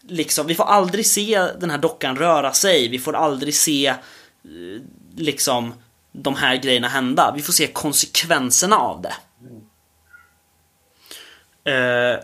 [0.02, 2.88] liksom, vi får aldrig se den här dockan röra sig.
[2.88, 3.96] Vi får aldrig se, eh,
[5.16, 5.74] liksom,
[6.12, 7.32] de här grejerna hända.
[7.36, 9.14] Vi får se konsekvenserna av det.
[11.64, 12.20] Eh,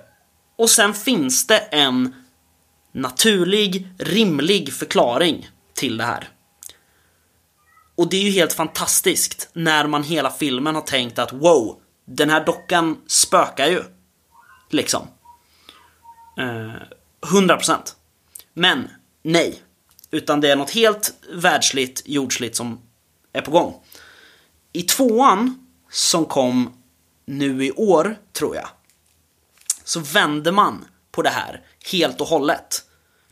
[0.56, 2.14] och sen finns det en
[2.92, 6.28] naturlig, rimlig förklaring till det här.
[7.96, 12.30] Och det är ju helt fantastiskt när man hela filmen har tänkt att wow, den
[12.30, 13.82] här dockan spökar ju.
[14.70, 15.08] Liksom.
[16.38, 16.82] Eh,
[17.26, 17.78] 100%.
[18.54, 18.90] Men,
[19.22, 19.62] nej.
[20.10, 22.80] Utan det är något helt världsligt, jordsligt som
[23.32, 23.74] är på gång.
[24.72, 26.72] I tvåan, som kom
[27.26, 28.68] nu i år, tror jag,
[29.84, 31.62] så vänder man på det här
[31.92, 32.82] helt och hållet.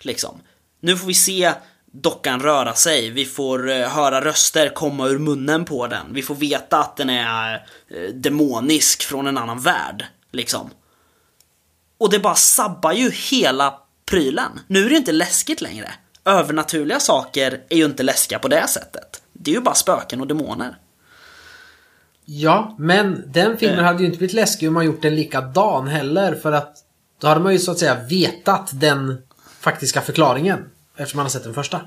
[0.01, 0.41] Liksom.
[0.81, 1.53] Nu får vi se
[1.93, 6.35] dockan röra sig, vi får eh, höra röster komma ur munnen på den, vi får
[6.35, 10.71] veta att den är eh, demonisk från en annan värld, liksom.
[11.99, 14.61] Och det bara sabbar ju hela prylen.
[14.67, 15.91] Nu är det inte läskigt längre.
[16.25, 19.23] Övernaturliga saker är ju inte läskiga på det sättet.
[19.33, 20.77] Det är ju bara spöken och demoner.
[22.25, 23.85] Ja, men den filmen Eh.
[23.85, 26.77] hade ju inte blivit läskig om man gjort den likadan heller för att
[27.21, 29.23] då hade man ju så att säga vetat den
[29.61, 31.81] faktiska förklaringen eftersom man har sett den första.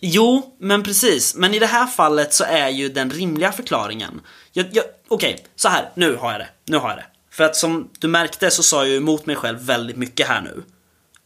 [0.00, 1.34] Jo, men precis.
[1.34, 4.20] Men i det här fallet så är ju den rimliga förklaringen.
[4.52, 5.90] Jag, jag, Okej, så här.
[5.94, 6.48] Nu har jag det.
[6.64, 7.06] Nu har jag det.
[7.30, 10.40] För att som du märkte så sa jag ju emot mig själv väldigt mycket här
[10.40, 10.62] nu.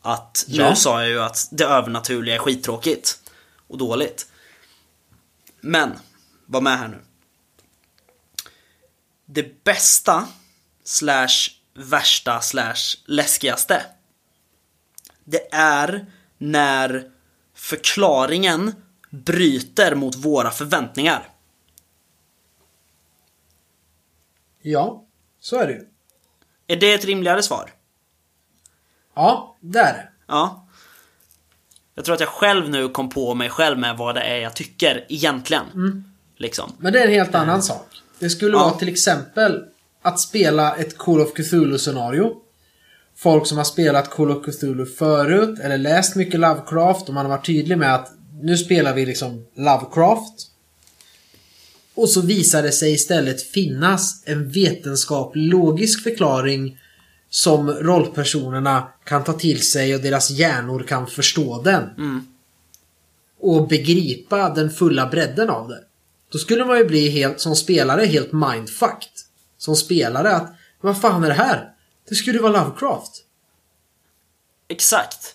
[0.06, 0.70] Att Ja.
[0.70, 3.30] nu sa jag ju att det övernaturliga är skittråkigt.
[3.66, 4.30] Och dåligt.
[5.60, 5.92] Men,
[6.46, 7.00] var med här nu.
[9.24, 10.28] Det bästa,
[10.84, 12.74] slash värsta, slash
[13.04, 13.86] läskigaste.
[15.24, 17.10] Det är när
[17.54, 18.74] förklaringen
[19.10, 21.28] bryter mot våra förväntningar.
[24.62, 25.04] Ja,
[25.40, 25.88] så är det ju.
[26.66, 27.70] Är det ett rimligare svar?
[29.14, 30.08] Ja, det är det.
[30.26, 30.66] Ja.
[31.94, 34.54] Jag tror att jag själv nu kom på mig själv med vad det är jag
[34.54, 35.64] tycker egentligen.
[36.36, 36.72] Liksom.
[36.78, 37.86] Men det är en helt annan sak.
[38.18, 38.58] Det skulle Ja.
[38.64, 39.64] vara till exempel
[40.02, 42.34] att spela ett Call of Cthulhu-scenario.
[43.16, 47.36] Folk som har spelat Call of Cthulhu förut eller läst mycket Lovecraft och man har
[47.36, 48.10] varit tydlig med att
[48.42, 50.50] nu spelar vi liksom Lovecraft.
[51.94, 56.78] Och så visar det sig istället finnas en vetenskaplig logisk förklaring
[57.34, 61.90] som rollpersonerna kan ta till sig och deras hjärnor kan förstå den.
[63.40, 65.84] Och begripa den fulla bredden av det.
[66.32, 69.12] Då skulle man ju bli helt, som spelare helt mindfucked.
[69.58, 71.72] Som spelare att, vad fan är det här?
[72.08, 73.24] Det skulle ju vara Lovecraft.
[74.68, 75.34] Exakt.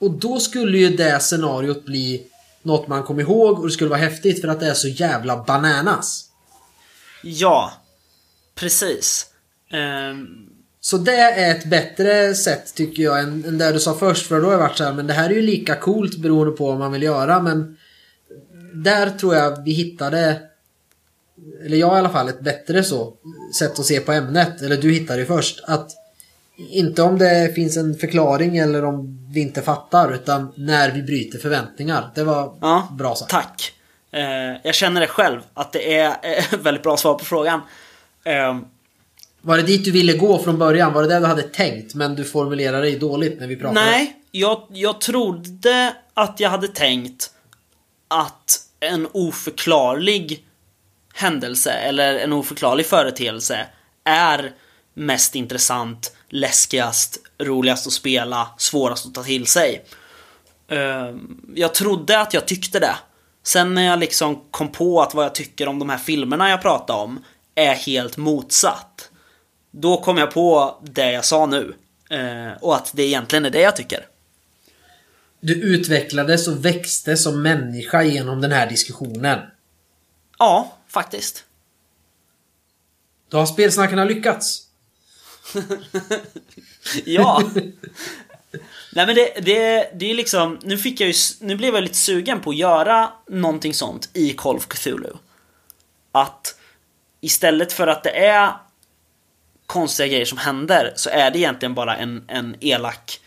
[0.00, 2.26] Och då skulle ju det scenariot bli
[2.62, 5.44] något man kom ihåg och det skulle vara häftigt för att det är så jävla
[5.44, 6.30] bananas.
[7.22, 7.72] Ja.
[8.54, 9.26] Precis.
[9.70, 10.47] Ehm,
[10.80, 14.40] Så det är ett bättre sätt tycker jag än, än det du sa först för
[14.40, 16.66] då har jag varit så här, men det här är ju lika coolt beroende på
[16.66, 17.76] vad man vill göra men
[18.72, 20.40] där tror jag vi hittade
[21.64, 23.14] eller jag i alla fall ett bättre så
[23.58, 25.90] sätt att se på ämnet eller du hittade det först att
[26.70, 31.38] inte om det finns en förklaring eller om vi inte fattar utan när vi bryter
[31.38, 32.10] förväntningar.
[32.14, 32.88] Det var ja.
[32.92, 33.30] bra sagt.
[33.30, 33.72] Tack.
[34.10, 34.20] Eh,
[34.62, 37.60] jag känner det själv, att det är eh, väldigt bra svar på frågan.
[39.42, 40.92] Var det dit du ville gå från början?
[40.92, 43.80] Var det det du hade tänkt men du formulerade dig dåligt när vi pratade?
[43.80, 47.30] Nej, jag, jag trodde att jag hade tänkt
[48.08, 50.44] att en oförklarlig
[51.14, 53.66] händelse eller en oförklarlig företeelse
[54.04, 54.52] är
[54.94, 59.84] mest intressant, läskigast, roligast att spela, svårast att ta till sig.
[60.68, 62.94] Ehm, jag trodde att jag tyckte det.
[63.42, 66.62] Sen när jag liksom kom på att vad jag tycker om de här filmerna jag
[66.62, 67.24] pratade om
[67.54, 69.10] är helt motsatt.
[69.70, 71.74] Då kom jag på det jag sa nu.
[72.10, 74.06] Eh, och att det egentligen är det jag tycker.
[75.40, 79.38] Du utvecklades och växte som människa genom den här diskussionen.
[80.38, 81.44] Ja, faktiskt.
[83.28, 84.64] Då har spelsnackarna lyckats.
[87.04, 87.42] Ja.
[88.92, 91.94] Nej men det, det, det är liksom, nu fick jag ju, nu blev jag lite
[91.94, 95.12] sugen på att göra någonting sånt i Call of Cthulhu.
[96.12, 96.58] Att
[97.20, 98.52] istället för att det är
[99.68, 103.20] konstiga grejer som händer så är det egentligen bara en, en elak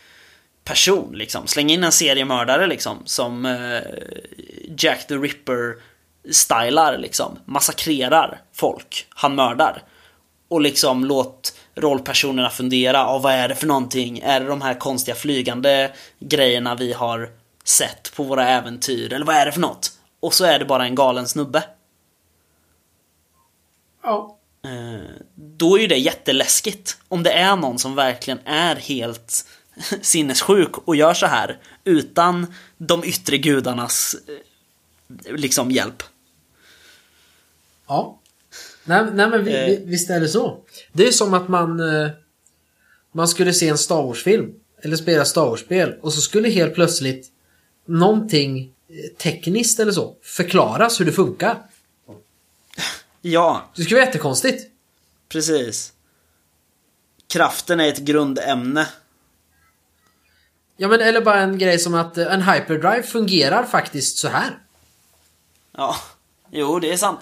[0.64, 1.46] person liksom.
[1.46, 3.80] Släng in en seriemördare liksom som eh,
[4.78, 5.76] Jack the Ripper
[6.30, 7.38] stylar liksom.
[7.44, 9.82] Massakrerar folk han mördar.
[10.48, 14.18] Och liksom låt rollpersonerna fundera, ja, vad är det för någonting?
[14.18, 17.30] Är det de här konstiga flygande grejerna vi har
[17.64, 19.12] sett på våra äventyr?
[19.12, 19.90] Eller vad är det för något?
[20.20, 21.64] Och så är det bara en galen snubbe.
[24.02, 24.38] Ja.
[24.64, 26.96] Eh, då är ju det jätteläskigt.
[27.08, 29.46] Om det är någon som verkligen är helt
[30.00, 34.16] sinnessjuk och gör så här utan de yttre gudarnas
[35.26, 36.02] eh, liksom hjälp.
[37.88, 38.18] Ja.
[38.84, 39.66] Nej, nej men vi, Eh.
[39.66, 40.58] vi, visst är det så.
[40.92, 41.80] Det är som att man...
[41.80, 42.10] eh,
[43.14, 44.52] Man skulle se en Star Wars-film.
[44.82, 45.94] Eller spela Star Wars-spel.
[46.02, 47.28] Och så skulle helt plötsligt
[47.86, 51.58] någonting eh, tekniskt eller så förklaras hur det funkar.
[53.24, 54.70] Ja, Det skulle vara jättekonstigt.
[55.28, 55.92] precis.
[57.28, 58.88] Kraften är ett grundämne.
[60.76, 64.58] Ja men eller bara en grej som att eh, en hyperdrive fungerar faktiskt så här.
[65.76, 65.96] Ja,
[66.50, 67.20] jo det är sant.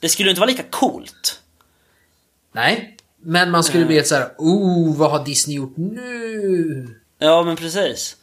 [0.00, 1.42] Det skulle inte vara lika coolt.
[2.52, 2.96] Nej.
[3.16, 7.00] Men man skulle bli ett så här, oh vad har Disney gjort nu?
[7.18, 8.16] Ja, men precis.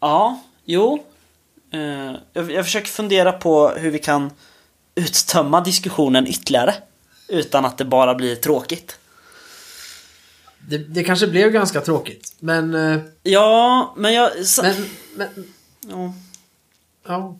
[0.00, 1.04] Ja, jo.
[1.72, 4.30] Eh, jag, jag försöker fundera på hur vi kan
[4.94, 6.74] uttömma diskussionen ytterligare.
[7.28, 8.98] Utan att det bara blir tråkigt.
[10.68, 12.34] Det, det kanske blev ganska tråkigt.
[12.38, 12.74] Men...
[12.74, 14.46] eh, Ja, men jag...
[14.46, 14.74] Så, Men...
[15.16, 15.28] men
[15.88, 16.14] ja.
[17.06, 17.38] ja.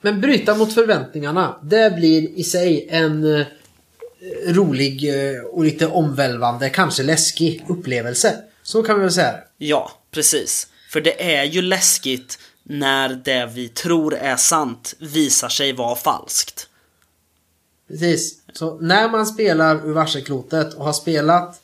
[0.00, 1.58] Men bryta mot förväntningarna.
[1.62, 3.46] Det blir i sig en eh,
[4.46, 5.10] rolig
[5.52, 8.42] och lite omvälvande, kanske läskig upplevelse.
[8.62, 9.44] Så kan vi väl säga det.
[9.58, 10.68] ja, precis.
[10.96, 16.68] För det är ju läskigt när det vi tror är sant visar sig vara falskt.
[17.88, 18.34] Precis.
[18.52, 21.60] Så när man spelar ur varselklotet och har spelat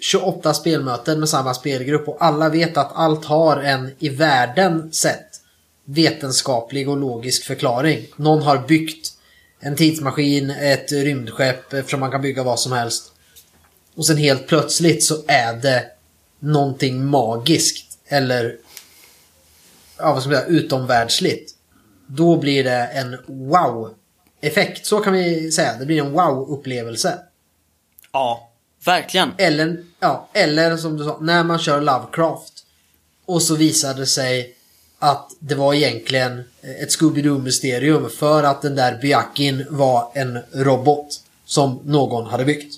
[0.00, 5.40] 28 spelmöten med samma spelgrupp och alla vet att allt har en i världen sett
[5.84, 8.06] vetenskaplig och logisk förklaring.
[8.16, 9.12] Någon har byggt
[9.60, 13.12] en tidsmaskin, ett rymdskepp eftersom man kan bygga vad som helst.
[13.94, 15.84] Och sen helt plötsligt så är det
[16.38, 18.56] någonting magiskt eller
[19.98, 21.54] ja, vad ska man säga, utomvärldsligt.
[22.06, 24.86] Då blir det en wow-effekt.
[24.86, 25.76] Så kan vi säga.
[25.78, 27.18] Det blir en wow-upplevelse.
[28.12, 28.50] Ja,
[28.84, 29.32] verkligen.
[29.38, 32.66] Eller, ja, eller som du sa, när man kör Lovecraft.
[33.26, 34.56] Och så visar det sig
[34.98, 41.08] att det var egentligen ett Scooby-Doo-mysterium för att den där Byakin var en robot
[41.44, 42.74] som någon hade byggt.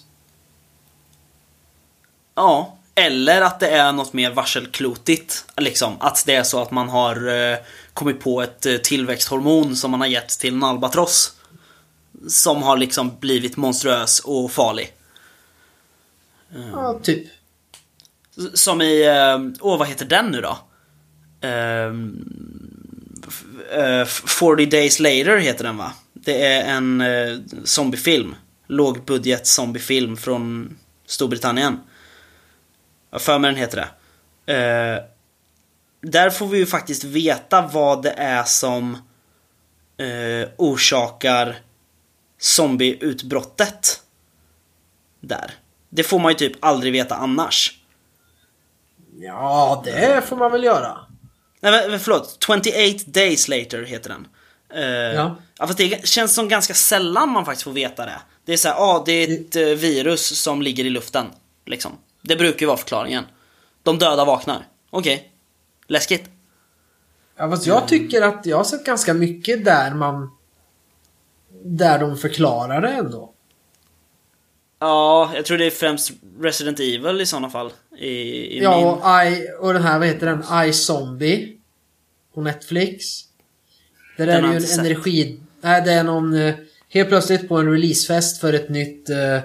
[2.35, 5.45] Ja, eller att det är något mer varselklotigt.
[5.57, 7.57] Liksom, att det är så att man har eh,
[7.95, 11.33] kommit på ett eh, tillväxthormon som man har gett till en albatross.
[12.29, 14.93] Som har liksom blivit monstruös och farlig.
[16.73, 17.27] Ja, typ.
[18.55, 20.59] Som i, eh, åh vad heter den nu då?
[21.41, 22.25] Ehm,
[23.29, 25.93] f- eh, 40 Days Later heter den va?
[26.13, 28.35] Det är en eh, zombiefilm.
[28.67, 30.77] Lågbudget zombiefilm från
[31.07, 31.81] Storbritannien.
[33.13, 33.89] Jag för mig den heter
[34.47, 34.55] det.
[34.55, 35.03] Eh,
[36.01, 38.95] där får vi ju faktiskt veta vad det är som
[39.97, 41.57] eh, orsakar
[42.41, 44.01] zombieutbrottet.
[45.21, 45.55] Där.
[45.89, 47.79] Det får man ju typ aldrig veta annars.
[49.21, 50.99] Ja, det får man väl göra.
[51.61, 52.71] Nej men förlåt, 28
[53.07, 54.27] Days Later heter den.
[54.75, 55.37] Eh, Ja.
[55.59, 55.67] ja.
[55.67, 58.21] fast det känns som ganska sällan man faktiskt får veta det.
[58.45, 61.27] Det är såhär, ja ah, det är ett eh, virus som ligger i luften.
[61.67, 61.93] Liksom.
[62.23, 63.25] Det brukar ju vara förklaringen.
[63.83, 64.67] De döda vaknar.
[64.91, 65.33] Okej.
[65.87, 66.31] Läskigt.
[67.37, 70.31] Ja, fast jag tycker att jag har sett ganska mycket där man...
[71.65, 73.33] Där de förklarar det ändå.
[74.79, 77.73] Ja, jag tror det är främst Resident Evil i sådana fall.
[77.99, 78.87] I, i Ja, min...
[78.87, 80.69] och, I, och den här, vad heter den?
[80.69, 81.59] I Zombie.
[82.35, 83.05] På Netflix.
[84.17, 84.79] Där Den är det ju en sett.
[84.79, 85.41] energi...
[85.61, 86.35] Nej, det är någon...
[86.35, 86.55] eh,
[86.89, 89.09] Helt plötsligt på en releasefest för ett nytt...
[89.11, 89.39] eh,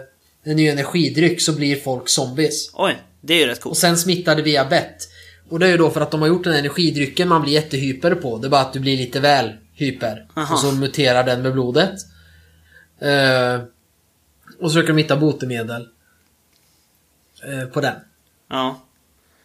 [0.48, 2.70] En ny energidryck så blir folk zombies.
[2.74, 3.78] Oj, det är ju rätt Och coolt.
[3.78, 5.10] sen smittade via bett.
[5.50, 7.54] Och det är ju då för att de har gjort den här energidrycken man blir
[7.54, 8.38] jättehyper på.
[8.38, 10.28] Det är bara att du blir lite väl hyper.
[10.36, 10.54] Aha.
[10.54, 12.00] Och så muterar den med blodet.
[13.00, 13.62] Eh,
[14.60, 15.88] och så försöker de hitta botemedel.
[17.48, 17.96] Eh, på den.
[18.50, 18.82] Ja.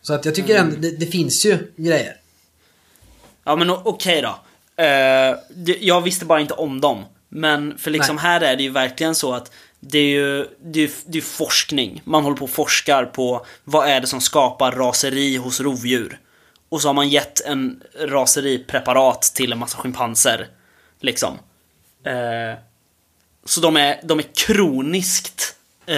[0.02, 2.16] Så att jag tycker ändå, det, det finns ju grejer.
[3.44, 4.38] Ja men okej då.
[4.82, 5.36] Eh,
[5.80, 7.04] jag visste bara inte om dem.
[7.28, 8.22] Men för liksom Nej.
[8.22, 9.52] här är det ju verkligen så att
[9.84, 12.02] det är ju det är, det är forskning.
[12.04, 16.18] Man håller på och forskar på vad är det som skapar raseri hos rovdjur.
[16.68, 20.48] Och så har man gett en raseripreparat till en massa schimpanser.
[21.00, 21.38] Liksom.
[22.04, 22.58] Eh,
[23.44, 25.56] så de är, de är kroniskt
[25.86, 25.94] eh,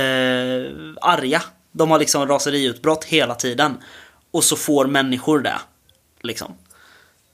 [1.00, 1.42] arga.
[1.72, 3.76] De har liksom raseriutbrott hela tiden.
[4.30, 5.58] Och så får människor det.
[6.20, 6.54] Liksom.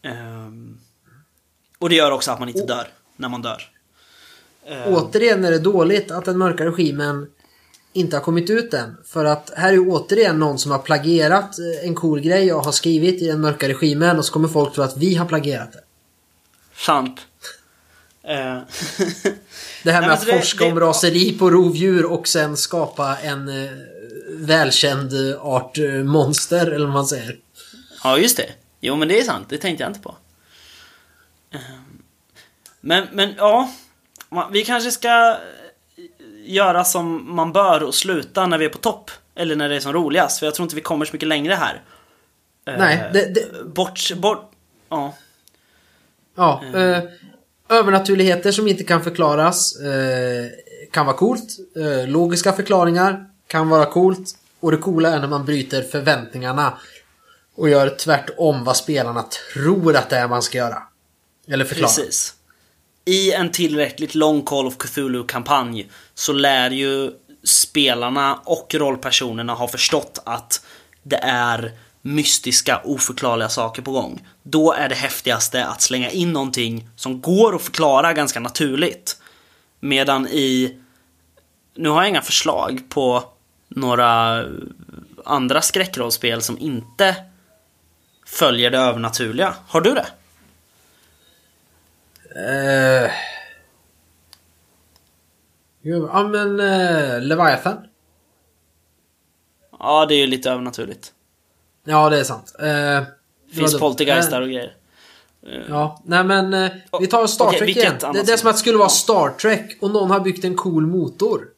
[0.03, 0.81] Ehm,
[1.79, 3.71] och det gör också att man inte dör när man dör.
[4.67, 7.27] Ehm, Återigen är det dåligt att den mörka regimen
[7.93, 8.97] inte har kommit ut än.
[9.07, 12.65] För att här är ju återigen någon som har plagierat eh, en cool grej och
[12.65, 15.73] har skrivit i den mörka regimen och så kommer folk tro att vi har plagierat
[15.73, 15.81] det.
[16.77, 17.21] Sant.
[18.25, 18.61] Ehm,
[19.83, 22.29] Det här Nej, med men att så det- forska det- om raseri på rovdjur och
[22.29, 23.71] sen skapa en eh,
[24.33, 27.39] välkänd eh, art eh, monster eller vad man säger.
[28.05, 28.51] ja, just det.
[28.81, 29.47] Jo, men det är sant.
[29.49, 30.17] Det tänkte jag inte på.
[31.53, 31.61] Ehm,
[32.81, 33.73] men, men ja.
[34.53, 35.37] Vi kanske ska
[36.45, 39.11] göra som man bör och sluta när vi är på topp.
[39.35, 40.39] Eller när det är som roligast.
[40.39, 41.83] För jag tror inte vi kommer så mycket längre här.
[42.67, 44.51] Ehm, Nej, det- det- Bort, bort...
[44.89, 45.15] Ja.
[46.37, 47.03] Ja, eh,
[47.69, 50.47] övernaturligheter som inte kan förklaras eh,
[50.91, 51.57] kan vara coolt.
[51.77, 54.35] Eh, logiska förklaringar kan vara coolt.
[54.61, 56.79] Och det coola är när man bryter förväntningarna
[57.55, 59.25] och gör tvärtom vad spelarna
[59.55, 60.83] tror att det är man ska göra.
[61.49, 61.87] Eller förklara.
[61.89, 62.35] Precis.
[63.05, 67.13] I en tillräckligt lång Call of Cthulhu-kampanj så lär ju
[67.45, 70.65] spelarna och rollpersonerna ha förstått att
[71.03, 71.73] det är
[72.03, 74.27] mystiska, oförklarliga saker på gång.
[74.43, 79.17] Då är det häftigaste att slänga in någonting som går att förklara ganska naturligt.
[79.81, 80.77] Medan i...
[81.75, 83.25] Nu har jag inga förslag på
[83.69, 84.45] några
[85.25, 87.17] andra skräckrollspel som inte
[88.27, 89.55] följer det övernaturliga.
[89.69, 90.07] Har du det?
[92.37, 93.11] Eh...
[95.83, 97.77] Jo, Ja men eh, Leviathan.
[99.79, 101.13] Ja, det är ju lite övernaturligt.
[101.85, 102.55] Ja, det är sant.
[102.59, 103.03] Eh,
[103.55, 104.77] Finns poltergeistar Eh, och grejer.
[105.69, 106.71] Ja, nej men eh,
[107.01, 107.95] vi tar Star Okej, Trek igen.
[108.01, 108.89] Det, det är som att det skulle vara.
[108.89, 111.49] Star Trek och någon har byggt en cool motor.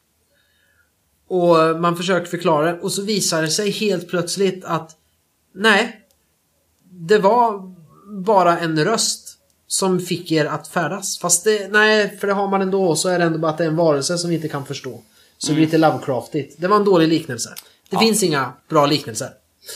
[1.29, 4.97] Och eh, man försöker förklara det och så visar det sig helt plötsligt att
[5.55, 6.07] nej,
[6.91, 7.75] det var
[8.07, 9.22] bara en röst
[9.73, 11.19] som fick er att färdas.
[11.19, 13.65] Fast det, nej, för det har man ändå så är det ändå bara att det
[13.65, 15.03] är en varelse som vi inte kan förstå.
[15.39, 16.55] Så det blir lite Lovecraftigt.
[16.59, 17.55] Det var en dålig liknelse.
[17.91, 19.29] Det finns inga bra liknelser.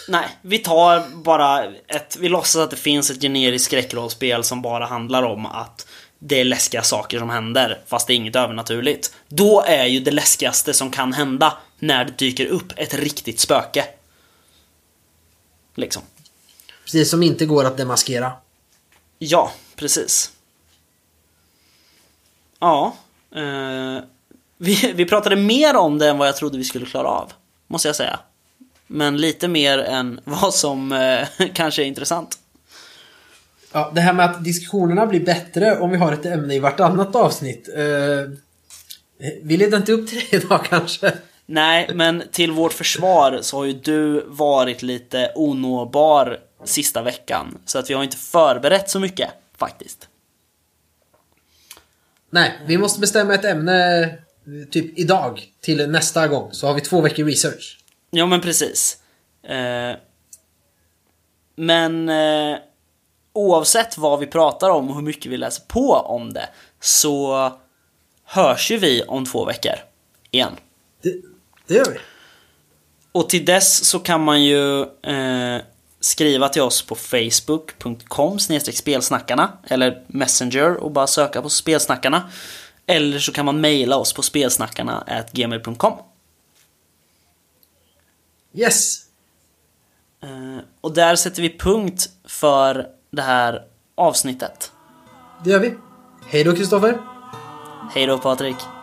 [0.09, 2.17] Nej, vi tar bara ett...
[2.17, 5.87] Vi låtsas att det finns ett generiskt skräckrollspel som bara handlar om att
[6.19, 9.15] det är läskiga saker som händer, fast det är inget övernaturligt.
[9.29, 13.85] Då är ju det läskigaste som kan hända när det dyker upp ett riktigt spöke.
[15.75, 16.03] Liksom.
[16.85, 18.33] Precis som inte går att demaskera.
[19.19, 20.31] Ja, precis.
[22.59, 22.97] Ja.
[23.35, 24.03] Eh,
[24.59, 27.33] vi, vi pratade mer om det än vad jag trodde vi skulle klara av.
[27.67, 28.19] Måste jag säga.
[28.87, 32.39] Men lite mer än vad som eh, kanske är intressant.
[33.73, 37.17] Ja, det här med att diskussionerna blir bättre om vi har ett ämne i vartannat
[37.17, 37.69] avsnitt.
[37.77, 38.31] Eh,
[39.43, 41.13] vi leder inte upp till det idag kanske.
[41.47, 47.59] Nej, men till vårt försvar så har ju du varit lite onåbar sista veckan.
[47.65, 50.09] Så att vi har inte förberett så mycket, faktiskt.
[52.31, 54.19] Nej, vi måste bestämma ett ämne
[54.71, 56.53] typ idag till nästa gång.
[56.53, 57.79] Så har vi två veckor research.
[58.11, 58.99] Ja, men precis.
[59.43, 59.97] Eh,
[61.57, 62.59] men eh,
[63.33, 66.49] oavsett vad vi pratar om och hur mycket vi läser på om det
[66.81, 67.53] så
[68.25, 69.75] hörs ju vi om två veckor
[70.31, 70.57] igen.
[71.03, 71.15] Det,
[71.67, 71.99] det gör vi.
[73.13, 75.61] Och till dess så kan man ju eh,
[76.07, 82.31] skriva till oss på facebook.com spelsnackarna eller Messenger och bara söka på spelsnackarna.
[82.87, 85.99] Eller så kan man mejla oss på spelsnackarna gmail.com.
[88.55, 89.07] Yes!
[90.23, 94.73] Eh, och där sätter vi punkt för det här avsnittet.
[95.45, 95.75] Det gör vi.
[96.27, 96.99] Hej då Kristoffer.
[97.95, 98.76] Hej då Patrik!